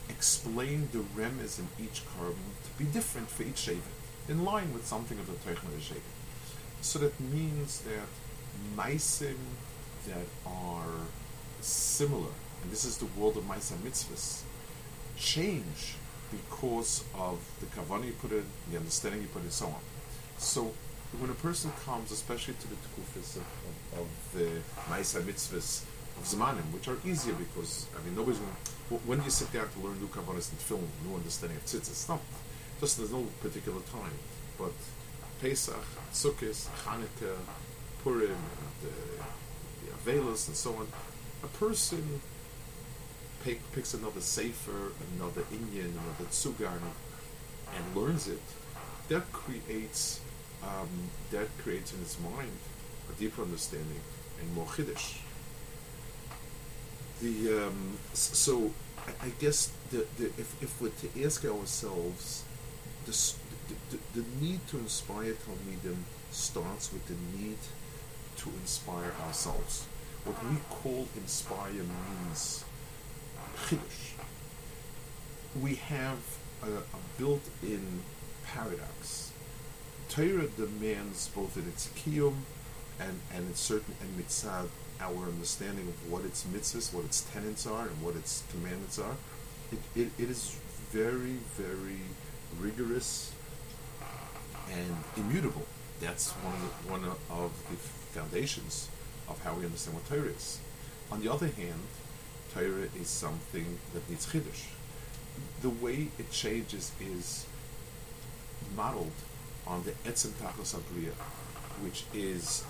explained 0.08 0.90
the 0.92 0.98
remez 0.98 1.58
in 1.58 1.68
each 1.82 2.02
carbon 2.16 2.52
to 2.64 2.84
be 2.84 2.84
different 2.90 3.30
for 3.30 3.42
each 3.42 3.58
shaven, 3.58 3.82
in 4.28 4.44
line 4.44 4.72
with 4.72 4.86
something 4.86 5.18
of 5.18 5.26
the 5.26 5.34
Torah 5.44 5.80
shaven. 5.80 6.02
So 6.80 6.98
that 7.00 7.18
means 7.20 7.80
that 7.82 8.08
maisim 8.76 9.36
that 10.06 10.26
are 10.46 11.06
similar, 11.60 12.30
and 12.62 12.72
this 12.72 12.84
is 12.84 12.98
the 12.98 13.06
world 13.06 13.36
of 13.36 13.44
Maisa 13.44 13.74
Mitzvahs, 13.84 14.42
change 15.16 15.94
because 16.30 17.04
of 17.14 17.38
the 17.60 17.66
kavanah 17.66 18.06
you 18.06 18.12
put 18.12 18.32
in, 18.32 18.44
the 18.70 18.76
understanding 18.76 19.22
you 19.22 19.28
put 19.28 19.42
in, 19.42 19.50
so 19.50 19.66
on. 19.66 19.80
So 20.38 20.72
when 21.18 21.30
a 21.30 21.34
person 21.34 21.72
comes, 21.84 22.12
especially 22.12 22.54
to 22.54 22.68
the 22.68 22.76
tukufis 22.76 23.36
of, 23.36 23.46
of, 23.96 24.00
of 24.00 24.08
the 24.34 24.50
Maisa 24.92 25.22
Mitzvahs 25.22 25.84
of 26.18 26.24
Zamanim, 26.24 26.72
which 26.72 26.88
are 26.88 26.96
easier 27.04 27.34
because, 27.34 27.86
I 27.96 28.04
mean, 28.04 28.14
nobody's 28.16 28.38
going 28.38 28.54
when 29.04 29.22
you 29.22 29.30
sit 29.30 29.52
down 29.52 29.68
to 29.68 29.80
learn 29.80 30.00
new 30.00 30.08
kavanas 30.08 30.50
and 30.50 30.58
film, 30.58 30.86
new 31.06 31.14
understanding 31.14 31.58
of 31.58 31.64
tzitzis, 31.66 31.90
it's 31.90 32.08
not, 32.08 32.20
just 32.80 32.96
there's 32.96 33.12
no 33.12 33.26
particular 33.42 33.80
time, 33.92 34.16
but 34.56 34.72
Pesach, 35.40 35.84
Sukkot, 36.12 36.68
Hanukkah, 36.84 37.36
Purim, 38.02 38.30
and, 38.30 38.90
uh, 38.90 39.24
the 39.84 40.10
Avelis, 40.10 40.48
and 40.48 40.56
so 40.56 40.74
on, 40.74 40.88
a 41.44 41.46
person 41.58 42.20
pick, 43.44 43.60
picks 43.72 43.92
another 43.92 44.20
Sefer, 44.22 44.92
another 45.16 45.44
Indian, 45.52 45.92
another 45.92 46.30
Tsugar, 46.30 46.80
and 47.76 47.96
learns 47.96 48.26
it, 48.26 48.40
that 49.08 49.30
creates 49.32 50.20
um, 50.62 50.88
that 51.30 51.46
creates 51.58 51.92
in 51.92 52.00
his 52.00 52.18
mind 52.20 52.50
a 53.08 53.12
deeper 53.18 53.42
understanding 53.42 54.00
and 54.40 54.54
more 54.54 54.66
chiddush. 54.66 55.18
The 57.20 57.66
um, 57.66 57.98
so 58.12 58.70
I, 59.22 59.30
guess 59.40 59.72
the, 59.90 60.06
the, 60.18 60.26
if, 60.26 60.62
if 60.62 60.80
we're 60.80 60.90
to 60.90 61.24
ask 61.24 61.44
ourselves, 61.44 62.44
the, 63.06 63.12
the, 63.90 64.20
the 64.20 64.26
need 64.40 64.66
to 64.68 64.78
inspire 64.78 65.32
Talmidim 65.32 65.96
starts 66.30 66.92
with 66.92 67.06
the 67.06 67.16
need 67.36 67.58
to 68.36 68.50
inspire 68.62 69.12
ourselves 69.26 69.86
what 70.28 70.44
we 70.50 70.56
call 70.68 71.08
inspire 71.16 71.72
means 71.72 72.64
chiddush. 73.66 74.12
We 75.60 75.76
have 75.76 76.18
a, 76.62 76.66
a 76.66 77.00
built-in 77.16 78.02
paradox. 78.44 79.32
Torah 80.08 80.48
demands 80.48 81.28
both 81.28 81.56
in 81.56 81.66
its 81.68 81.88
kiyum 81.96 82.34
and, 83.00 83.20
and 83.34 83.48
in 83.48 83.54
certain 83.54 83.94
and 84.00 84.18
mitzad 84.18 84.68
our 85.00 85.26
understanding 85.26 85.86
of 85.88 86.10
what 86.10 86.24
its 86.24 86.44
mitzvahs, 86.44 86.92
what 86.92 87.04
its 87.04 87.22
tenets 87.32 87.66
are, 87.66 87.86
and 87.86 88.02
what 88.02 88.16
its 88.16 88.42
commandments 88.50 88.98
are, 88.98 89.16
it, 89.72 89.78
it, 89.94 90.10
it 90.18 90.30
is 90.30 90.58
very, 90.90 91.36
very 91.56 92.00
rigorous 92.60 93.32
uh, 94.02 94.04
and 94.72 94.96
immutable. 95.16 95.64
That's 96.00 96.32
one 96.32 96.54
of 96.54 96.60
the, 96.60 96.90
one 96.90 97.04
of 97.30 97.52
the 97.70 97.76
foundations 98.18 98.88
of 99.28 99.42
how 99.42 99.54
we 99.54 99.64
understand 99.64 99.96
what 99.96 100.06
Torah 100.08 100.30
is. 100.30 100.58
On 101.12 101.20
the 101.20 101.30
other 101.32 101.48
hand, 101.48 101.80
Torah 102.54 102.88
is 102.98 103.08
something 103.08 103.78
that 103.94 104.08
needs 104.08 104.26
chiddush. 104.26 104.66
The 105.62 105.70
way 105.70 106.08
it 106.18 106.30
changes 106.30 106.92
is 107.00 107.46
modeled 108.74 109.12
on 109.66 109.84
the 109.84 109.92
etzem 110.08 110.30
tachos 110.32 110.74
abriya, 110.74 111.12
which 111.82 112.04
is 112.14 112.64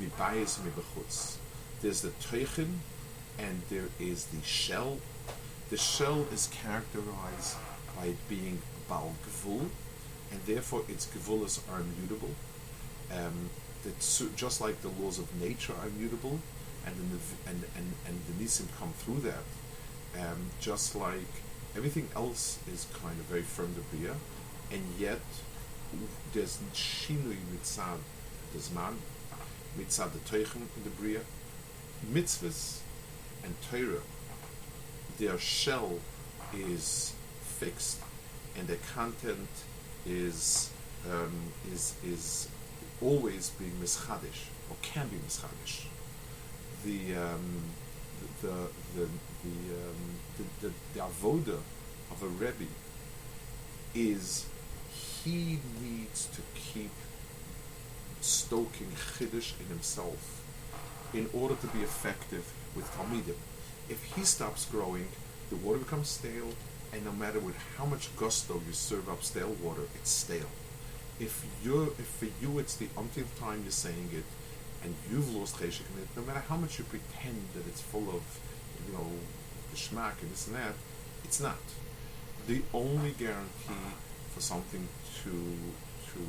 mibayis 0.00 0.58
mibachutz. 0.60 1.36
There's 1.82 2.02
the 2.02 2.10
teichin, 2.10 2.78
and 3.38 3.62
there 3.68 3.88
is 4.00 4.26
the 4.26 4.42
shell. 4.42 4.98
The 5.70 5.76
shell 5.76 6.26
is 6.32 6.48
characterized 6.48 7.56
by 7.96 8.14
being 8.28 8.62
bal 8.88 9.14
gvul, 9.24 9.68
and 10.30 10.40
therefore 10.46 10.82
its 10.88 11.06
gevulas 11.06 11.60
are 11.72 11.80
immutable. 11.80 12.34
Um, 13.12 13.50
just 14.36 14.60
like 14.60 14.82
the 14.82 14.88
laws 14.88 15.18
of 15.18 15.34
nature 15.40 15.72
are 15.80 15.88
immutable, 15.88 16.40
and 16.84 16.94
the, 16.96 17.50
and, 17.50 17.64
and, 17.76 17.92
and 18.06 18.20
the 18.26 18.44
nisim 18.44 18.66
come 18.78 18.92
through 18.92 19.20
that, 19.20 19.44
um, 20.20 20.50
just 20.60 20.94
like 20.96 21.32
everything 21.76 22.08
else 22.16 22.58
is 22.72 22.86
kind 23.02 23.18
of 23.18 23.26
very 23.26 23.42
firm 23.42 23.74
to 23.74 23.96
bria, 23.96 24.14
and 24.72 24.82
yet 24.98 25.20
there's 26.32 26.58
shinui 26.74 27.36
mitzad 27.52 27.98
the 28.52 28.58
zman, 28.58 28.94
mitzad 29.76 30.12
the 30.12 30.18
teichen 30.18 30.62
in 30.76 30.84
the 30.84 30.90
bria, 30.90 31.20
mitzvahs 32.12 32.80
and 33.44 33.54
Torah, 33.70 34.02
their 35.18 35.38
shell 35.38 35.98
is 36.54 37.14
fixed, 37.42 38.00
and 38.56 38.68
their 38.68 38.78
content 38.94 39.48
is 40.06 40.70
um, 41.10 41.52
is 41.72 41.94
is 42.04 42.48
always 43.00 43.50
being 43.50 43.72
mischadish 43.82 44.48
or 44.70 44.76
can 44.82 45.08
be 45.08 45.16
mischadish. 45.16 45.86
The 46.84 47.16
um, 47.16 47.62
the 48.42 48.54
the 48.96 49.08
the, 49.44 49.74
um, 49.74 49.96
the, 50.36 50.68
the, 50.68 50.74
the 50.94 51.00
avoda 51.00 51.58
of 52.10 52.22
a 52.22 52.26
rebbe 52.26 52.66
is 53.94 54.46
he 55.24 55.58
needs 55.80 56.26
to 56.26 56.42
keep 56.54 56.90
stoking 58.20 58.88
chiddush 59.16 59.52
in 59.60 59.66
himself 59.66 60.42
in 61.12 61.28
order 61.32 61.54
to 61.56 61.66
be 61.68 61.80
effective 61.80 62.52
with 62.74 62.90
talmidim. 62.94 63.36
If 63.88 64.02
he 64.14 64.24
stops 64.24 64.66
growing, 64.66 65.08
the 65.50 65.56
water 65.56 65.78
becomes 65.78 66.08
stale, 66.08 66.52
and 66.92 67.04
no 67.04 67.12
matter 67.12 67.40
with 67.40 67.56
how 67.76 67.86
much 67.86 68.14
gusto 68.16 68.60
you 68.66 68.72
serve 68.72 69.08
up 69.08 69.22
stale 69.22 69.56
water, 69.62 69.82
it's 69.94 70.10
stale. 70.10 70.50
If 71.18 71.44
you 71.64 71.94
if 71.98 72.06
for 72.06 72.28
you 72.40 72.58
it's 72.58 72.76
the 72.76 72.88
umpteenth 72.96 73.38
time 73.40 73.62
you're 73.62 73.72
saying 73.72 74.10
it, 74.12 74.24
and 74.84 74.94
you've 75.10 75.34
lost 75.34 75.56
cheshik 75.56 75.86
in 75.94 76.02
it, 76.02 76.08
no 76.16 76.22
matter 76.22 76.42
how 76.48 76.56
much 76.56 76.78
you 76.78 76.84
pretend 76.84 77.40
that 77.54 77.66
it's 77.66 77.80
full 77.80 78.08
of, 78.10 78.22
you 78.86 78.92
know, 78.92 79.10
the 79.70 79.76
schmack 79.76 80.20
and 80.22 80.30
this 80.30 80.46
and 80.46 80.56
that, 80.56 80.74
it's 81.24 81.40
not. 81.40 81.58
The 82.46 82.62
only 82.72 83.12
guarantee 83.12 83.92
for 84.34 84.40
something 84.40 84.86
to 85.22 85.30
to 86.12 86.20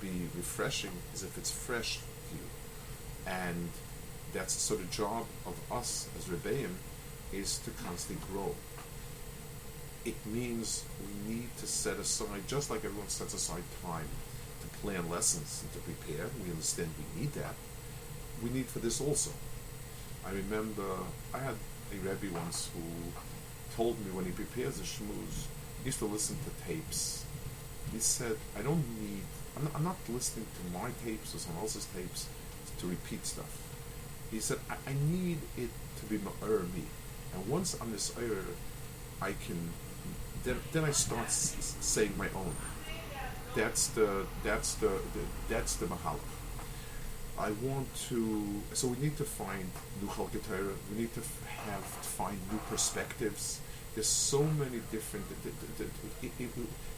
be 0.00 0.28
refreshing 0.36 0.92
is 1.14 1.22
if 1.22 1.36
it's 1.38 1.50
fresh 1.50 1.98
to 1.98 2.36
you, 2.36 2.42
and 3.26 3.68
that's 4.32 4.68
the 4.68 4.76
job 4.84 5.24
of 5.46 5.54
us 5.72 6.08
as 6.16 6.24
rebbeim 6.24 6.70
is 7.32 7.58
to 7.58 7.70
constantly 7.82 8.24
grow 8.32 8.54
it 10.08 10.14
means 10.26 10.84
we 11.00 11.34
need 11.34 11.56
to 11.58 11.66
set 11.66 11.98
aside, 11.98 12.46
just 12.46 12.70
like 12.70 12.84
everyone 12.84 13.08
sets 13.08 13.34
aside 13.34 13.62
time 13.84 14.08
to 14.62 14.78
plan 14.78 15.08
lessons 15.10 15.62
and 15.62 15.72
to 15.72 15.78
prepare. 15.80 16.26
We 16.42 16.50
understand 16.50 16.88
we 16.98 17.20
need 17.20 17.32
that. 17.34 17.54
We 18.42 18.50
need 18.50 18.66
for 18.66 18.78
this 18.78 19.00
also. 19.00 19.30
I 20.26 20.30
remember 20.30 20.84
I 21.34 21.38
had 21.38 21.54
a 21.92 21.96
Rebbe 21.96 22.34
once 22.34 22.70
who 22.74 22.82
told 23.76 23.98
me 24.04 24.10
when 24.12 24.24
he 24.24 24.30
prepares 24.30 24.78
a 24.80 24.82
shmooze, 24.82 25.46
he 25.80 25.86
used 25.86 25.98
to 25.98 26.06
listen 26.06 26.36
to 26.44 26.66
tapes. 26.66 27.24
He 27.92 27.98
said, 27.98 28.36
I 28.58 28.62
don't 28.62 28.84
need, 29.00 29.24
I'm 29.58 29.64
not, 29.64 29.74
I'm 29.74 29.84
not 29.84 29.96
listening 30.08 30.46
to 30.46 30.78
my 30.78 30.90
tapes 31.04 31.34
or 31.34 31.38
someone 31.38 31.62
else's 31.62 31.86
tapes 31.94 32.28
to 32.78 32.86
repeat 32.86 33.26
stuff. 33.26 33.50
He 34.30 34.38
said, 34.40 34.58
I, 34.70 34.74
I 34.90 34.94
need 35.10 35.38
it 35.56 35.70
to 35.98 36.04
be 36.06 36.18
me. 36.74 36.84
And 37.34 37.46
once 37.48 37.76
I'm 37.80 37.90
this 37.92 38.12
I 39.20 39.32
can 39.32 39.58
then, 40.44 40.56
then 40.72 40.84
I 40.84 40.92
start 40.92 41.26
s- 41.26 41.76
saying 41.80 42.14
my 42.16 42.28
own. 42.34 42.54
That's 43.56 43.88
the 43.88 44.26
that's 44.44 44.74
the, 44.74 44.88
the 44.88 45.24
that's 45.48 45.76
the 45.76 45.86
mahalach. 45.86 46.20
I 47.38 47.50
want 47.62 47.92
to. 48.08 48.44
So 48.74 48.88
we 48.88 48.98
need 48.98 49.16
to 49.16 49.24
find 49.24 49.70
new 50.00 50.08
chalketera. 50.08 50.72
We 50.92 50.98
need 51.02 51.14
to 51.14 51.20
have 51.66 51.82
to 52.02 52.08
find 52.08 52.38
new 52.52 52.58
perspectives. 52.68 53.60
There's 53.98 54.06
so 54.06 54.44
many 54.44 54.80
different. 54.92 55.26
It, 55.44 55.52
it, 56.22 56.30
it, 56.38 56.50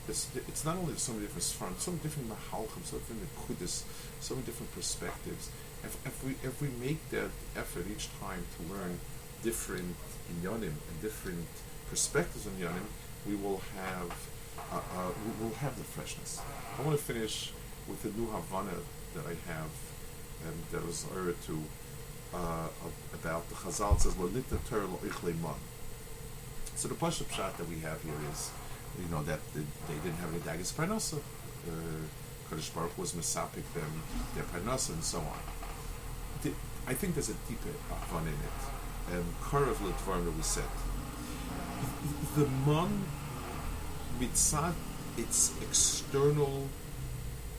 it's 0.07 0.65
not 0.67 0.77
only 0.77 0.95
so 0.97 1.13
many 1.15 1.25
different 1.25 1.45
fronts, 1.45 1.85
so 1.85 1.93
many 1.93 2.03
different 2.03 2.29
mahalchim, 2.29 2.85
so 2.85 3.01
many 3.09 3.27
kudis, 3.41 3.85
so 4.21 4.35
many 4.35 4.45
different 4.45 4.71
perspectives. 4.75 5.49
If, 5.83 5.97
if 6.05 6.23
we 6.23 6.33
if 6.47 6.61
we 6.61 6.69
make 6.69 7.09
that 7.09 7.31
effort 7.57 7.87
each 7.91 8.11
time 8.21 8.45
to 8.55 8.75
learn 8.75 9.01
different 9.43 9.97
inyanim 10.31 10.77
and 10.77 11.01
different 11.01 11.49
perspectives 11.89 12.47
on 12.47 12.53
inyanim, 12.61 12.85
we 13.27 13.35
will 13.35 13.63
have 13.81 14.13
uh, 14.71 14.77
uh, 14.77 15.11
we 15.25 15.43
will 15.43 15.55
have 15.55 15.79
the 15.79 15.85
freshness. 15.85 16.39
I 16.79 16.83
want 16.83 16.99
to 16.99 17.03
finish 17.03 17.51
with 17.89 18.03
the 18.03 18.11
new 18.11 18.27
Havana 18.27 18.77
that 19.15 19.25
I 19.25 19.37
have, 19.51 19.73
and 20.47 20.55
that 20.71 20.85
was 20.85 21.07
over 21.17 21.33
to 21.33 21.63
uh, 22.35 22.69
about 23.15 23.49
the 23.49 23.55
Chazal 23.55 23.99
says 23.99 24.19
Lolita 24.19 24.59
Ter 24.69 24.83
Lo 24.83 24.99
Man. 25.25 25.70
So 26.81 26.89
the 26.89 26.95
Pasha 26.95 27.25
shot 27.31 27.59
that 27.59 27.69
we 27.69 27.79
have 27.81 28.03
here 28.03 28.15
is, 28.33 28.51
you 28.99 29.07
know, 29.11 29.23
that 29.25 29.41
the, 29.53 29.61
they 29.87 29.99
didn't 30.03 30.17
have 30.17 30.31
any 30.33 30.41
daagas 30.41 30.73
parnasa. 30.73 31.19
Uh, 31.19 31.71
Kodesh 32.49 32.75
Baruch 32.75 32.97
was 32.97 33.13
mesapik 33.13 33.67
them 33.75 34.03
their 34.35 34.45
parnasa 34.45 34.95
and 34.95 35.05
so 35.05 35.19
on. 35.19 35.39
The, 36.43 36.53
I 36.87 36.95
think 36.95 37.17
there's 37.17 37.29
a 37.29 37.35
deeper 37.47 37.69
Havana 37.91 38.29
in 38.29 38.33
it. 38.33 39.19
Um, 39.19 39.27
Karav 39.43 39.75
Litvarim 39.75 40.25
that 40.25 40.35
we 40.35 40.43
said 40.43 40.65
the 42.35 42.47
mon 42.65 43.05
mitzad 44.19 44.73
its 45.19 45.53
external 45.61 46.67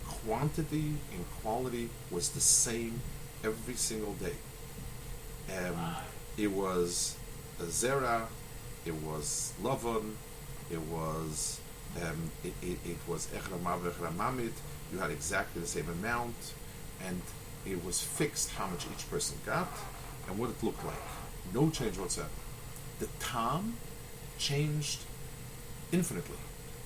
quantity 0.04 0.96
and 1.14 1.26
quality 1.44 1.92
was 2.10 2.30
the 2.30 2.42
same 2.42 3.00
every 3.44 3.76
single 3.76 4.14
day. 4.14 4.38
Um, 5.56 5.96
it 6.40 6.52
was 6.52 7.18
a 7.60 7.66
zera, 7.66 8.26
it 8.86 8.94
was 8.94 9.54
lavan, 9.62 10.14
it 10.70 10.82
was 10.82 11.60
um, 11.98 12.32
it, 12.44 12.54
it, 12.62 12.78
it 12.86 12.98
was 13.08 13.28
echramav 13.28 13.82
echramamit. 13.82 14.54
You 14.92 15.00
had 15.00 15.12
exactly 15.12 15.62
the 15.62 15.68
same 15.68 15.90
amount, 15.90 16.36
and 17.06 17.22
it 17.66 17.84
was 17.84 18.02
fixed 18.02 18.52
how 18.52 18.68
much 18.68 18.86
each 18.96 19.10
person 19.10 19.38
got 19.46 19.72
and 20.28 20.38
what 20.38 20.50
it 20.50 20.64
looked 20.64 20.86
like. 20.86 20.96
No 21.54 21.70
change 21.70 21.98
whatsoever. 21.98 22.30
The 23.00 23.08
tam 23.20 23.78
changed 24.38 25.00
infinitely. 25.92 26.38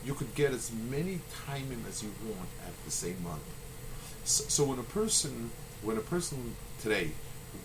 You 0.04 0.14
could 0.14 0.34
get 0.36 0.52
as 0.52 0.72
many 0.72 1.20
timing 1.46 1.84
as 1.88 2.04
you 2.04 2.12
want 2.26 2.50
at 2.66 2.74
the 2.86 2.92
same 2.92 3.18
mon. 3.24 3.40
So, 4.24 4.44
so 4.48 4.64
when 4.66 4.80
a 4.80 4.84
person, 4.84 5.52
when 5.82 5.98
a 5.98 6.02
person 6.02 6.56
today 6.82 7.12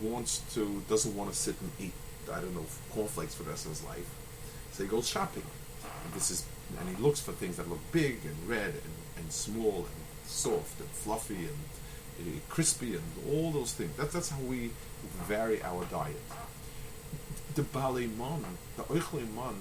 wants 0.01 0.43
to, 0.55 0.83
doesn't 0.89 1.15
want 1.17 1.31
to 1.31 1.37
sit 1.37 1.57
and 1.61 1.71
eat, 1.79 1.93
I 2.33 2.41
don't 2.41 2.55
know, 2.55 2.67
cornflakes 2.93 3.35
for 3.35 3.43
the 3.43 3.51
rest 3.51 3.67
of 3.67 3.73
his 3.73 3.85
life, 3.85 4.09
so 4.81 4.87
go 4.87 5.03
shopping. 5.03 5.43
And 6.05 6.15
this 6.15 6.31
is, 6.31 6.47
and 6.79 6.89
he 6.89 7.03
looks 7.03 7.21
for 7.21 7.33
things 7.33 7.57
that 7.57 7.69
look 7.69 7.81
big 7.93 8.19
and 8.25 8.49
red 8.49 8.75
and, 8.75 8.95
and 9.19 9.33
small 9.33 9.79
and 9.79 10.01
soft 10.25 10.81
and 10.81 10.89
fluffy 10.89 11.37
and 11.37 11.59
uh, 12.21 12.41
crispy 12.49 12.95
and 12.95 13.03
all 13.31 13.51
those 13.51 13.73
things. 13.73 13.95
That's 13.97 14.13
that's 14.15 14.31
how 14.31 14.41
we 14.41 14.71
vary 15.25 15.63
our 15.63 15.85
diet. 15.87 16.17
The 17.55 17.63
balei 17.63 18.17
man, 18.17 18.45
the 18.77 18.85
oichle 18.85 19.33
man, 19.35 19.55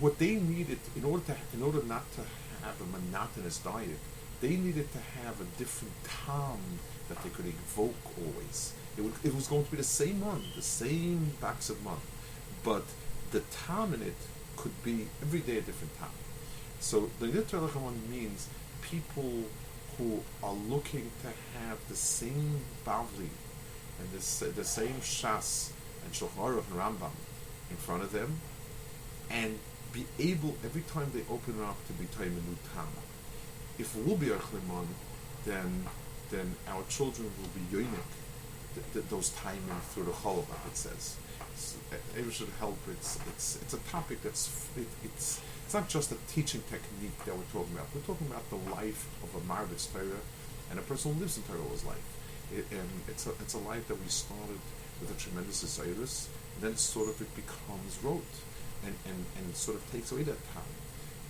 what 0.00 0.18
they 0.18 0.36
needed 0.36 0.78
in 0.96 1.04
order 1.04 1.24
to 1.26 1.36
in 1.56 1.62
order 1.62 1.82
not 1.84 2.10
to 2.14 2.22
have 2.64 2.80
a 2.80 2.86
monotonous 2.86 3.58
diet, 3.58 3.98
they 4.40 4.56
needed 4.56 4.90
to 4.92 4.98
have 5.22 5.40
a 5.40 5.44
different 5.58 5.94
tam 6.04 6.58
that 7.08 7.22
they 7.22 7.30
could 7.30 7.46
evoke 7.46 7.94
always. 8.18 8.72
It, 8.98 9.02
would, 9.02 9.12
it 9.22 9.34
was 9.34 9.46
going 9.46 9.64
to 9.64 9.70
be 9.70 9.76
the 9.76 9.84
same 9.84 10.20
mon, 10.20 10.42
the 10.56 10.62
same 10.62 11.32
box 11.40 11.70
of 11.70 11.82
mon, 11.84 11.98
but 12.64 12.82
the 13.30 13.40
tam 13.40 13.94
in 13.94 14.02
it 14.02 14.16
could 14.56 14.82
be 14.82 15.08
every 15.22 15.40
day 15.40 15.58
a 15.58 15.60
different 15.60 15.98
tam. 15.98 16.08
So 16.80 17.10
the 17.20 17.26
literal 17.26 17.68
means 18.10 18.48
people 18.82 19.44
who 19.96 20.22
are 20.42 20.52
looking 20.52 21.10
to 21.22 21.28
have 21.58 21.78
the 21.88 21.96
same 21.96 22.60
bavli 22.84 23.30
and 23.98 24.08
uh, 24.14 24.46
the 24.54 24.64
same 24.64 25.00
Shas 25.00 25.70
and 26.04 26.12
Aruch 26.12 26.64
and 26.70 26.78
Rambam 26.78 27.10
in 27.70 27.76
front 27.76 28.02
of 28.02 28.12
them, 28.12 28.40
and 29.30 29.58
be 29.92 30.06
able 30.18 30.54
every 30.64 30.82
time 30.82 31.10
they 31.14 31.22
open 31.32 31.62
up 31.62 31.76
to 31.86 31.92
be 31.94 32.04
time 32.06 32.28
a 32.28 32.48
new 32.48 32.56
Tama. 32.74 33.02
If 33.78 33.96
we'll 33.96 34.16
be 34.16 34.26
Achlimon, 34.26 34.86
then 35.44 35.86
then 36.30 36.54
our 36.68 36.82
children 36.88 37.30
will 37.40 37.50
be 37.54 37.64
yoinik 37.74 38.10
th- 38.74 38.86
th- 38.92 39.04
those 39.08 39.30
timing 39.30 39.80
through 39.90 40.04
the 40.04 40.10
Cholov, 40.12 40.44
it 40.66 40.76
says. 40.76 41.16
It 42.16 42.32
should 42.32 42.48
help. 42.58 42.78
It's 42.90 43.18
it's 43.28 43.56
it's 43.62 43.74
a 43.74 43.78
topic 43.90 44.22
that's 44.22 44.68
it, 44.76 44.86
it's 45.04 45.40
it's 45.64 45.74
not 45.74 45.88
just 45.88 46.12
a 46.12 46.16
teaching 46.28 46.62
technique 46.70 47.18
that 47.24 47.36
we're 47.36 47.52
talking 47.52 47.74
about. 47.74 47.88
We're 47.94 48.02
talking 48.02 48.26
about 48.26 48.48
the 48.50 48.60
life 48.70 49.08
of 49.22 49.34
a 49.34 49.42
Marbitz 49.46 49.92
Torah 49.92 50.22
and 50.70 50.78
a 50.78 50.82
person 50.82 51.14
who 51.14 51.20
lives 51.20 51.36
in 51.36 51.42
Torah's 51.44 51.84
life. 51.84 52.08
It, 52.54 52.66
and 52.70 52.88
it's 53.08 53.26
a 53.26 53.30
it's 53.40 53.54
a 53.54 53.58
life 53.58 53.88
that 53.88 54.00
we 54.00 54.08
started 54.08 54.60
with 55.00 55.10
a 55.10 55.18
tremendous 55.20 55.60
desirous, 55.60 56.28
then 56.60 56.76
sort 56.76 57.08
of 57.08 57.20
it 57.20 57.34
becomes 57.36 57.98
rote, 58.02 58.36
and, 58.84 58.94
and, 59.04 59.24
and 59.38 59.56
sort 59.56 59.76
of 59.76 59.92
takes 59.92 60.12
away 60.12 60.22
that 60.22 60.40
time. 60.54 60.74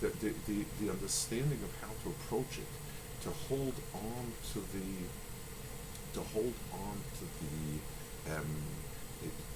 The, 0.00 0.08
the, 0.08 0.34
the, 0.46 0.64
the 0.80 0.90
understanding 0.90 1.58
of 1.64 1.72
how 1.80 1.88
to 2.04 2.10
approach 2.10 2.58
it, 2.58 2.72
to 3.24 3.30
hold 3.48 3.74
on 3.94 4.32
to 4.52 4.58
the 4.58 4.88
to 6.14 6.20
hold 6.32 6.52
on 6.72 6.96
to 7.18 7.24
the 7.40 8.34
um, 8.36 8.46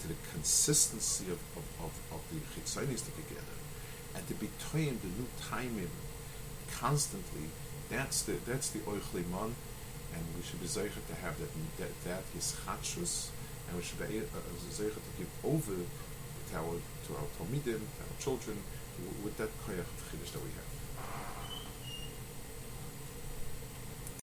to 0.01 0.09
the 0.09 0.15
consistency 0.33 1.27
of, 1.27 1.41
of, 1.57 1.65
of, 1.85 1.93
of 2.13 2.21
the 2.31 2.41
chitzonis 2.53 3.05
together, 3.05 3.57
and 4.15 4.27
to 4.29 4.35
be 4.35 4.49
trained 4.71 5.01
the 5.03 5.09
new 5.09 5.29
timing 5.41 5.91
constantly. 6.73 7.49
That's 7.91 8.23
the 8.23 8.35
that's 8.47 8.71
the 8.71 8.79
oichliman, 8.81 9.53
and 10.15 10.23
we 10.37 10.43
should 10.43 10.61
be 10.61 10.67
zeicher 10.67 11.03
to 11.09 11.15
have 11.23 11.39
that 11.41 11.51
that, 11.79 11.95
that 12.05 12.23
is 12.37 12.57
chachus, 12.65 13.31
and 13.69 13.77
we 13.77 13.83
should 13.83 13.99
be 13.99 14.21
uh, 14.21 14.71
zeicher 14.71 14.95
to 14.95 15.13
give 15.19 15.31
over 15.45 15.75
to 15.75 16.57
our 16.57 16.77
to 17.07 17.11
our 17.19 17.29
talmidim, 17.37 17.83
to 17.97 18.01
our 18.07 18.17
children, 18.21 18.57
with 19.25 19.37
that 19.39 19.51
koyach 19.67 19.81
of 19.81 20.01
chiddush 20.09 20.33
that 20.33 20.43
we 20.43 20.51
have. 20.59 20.70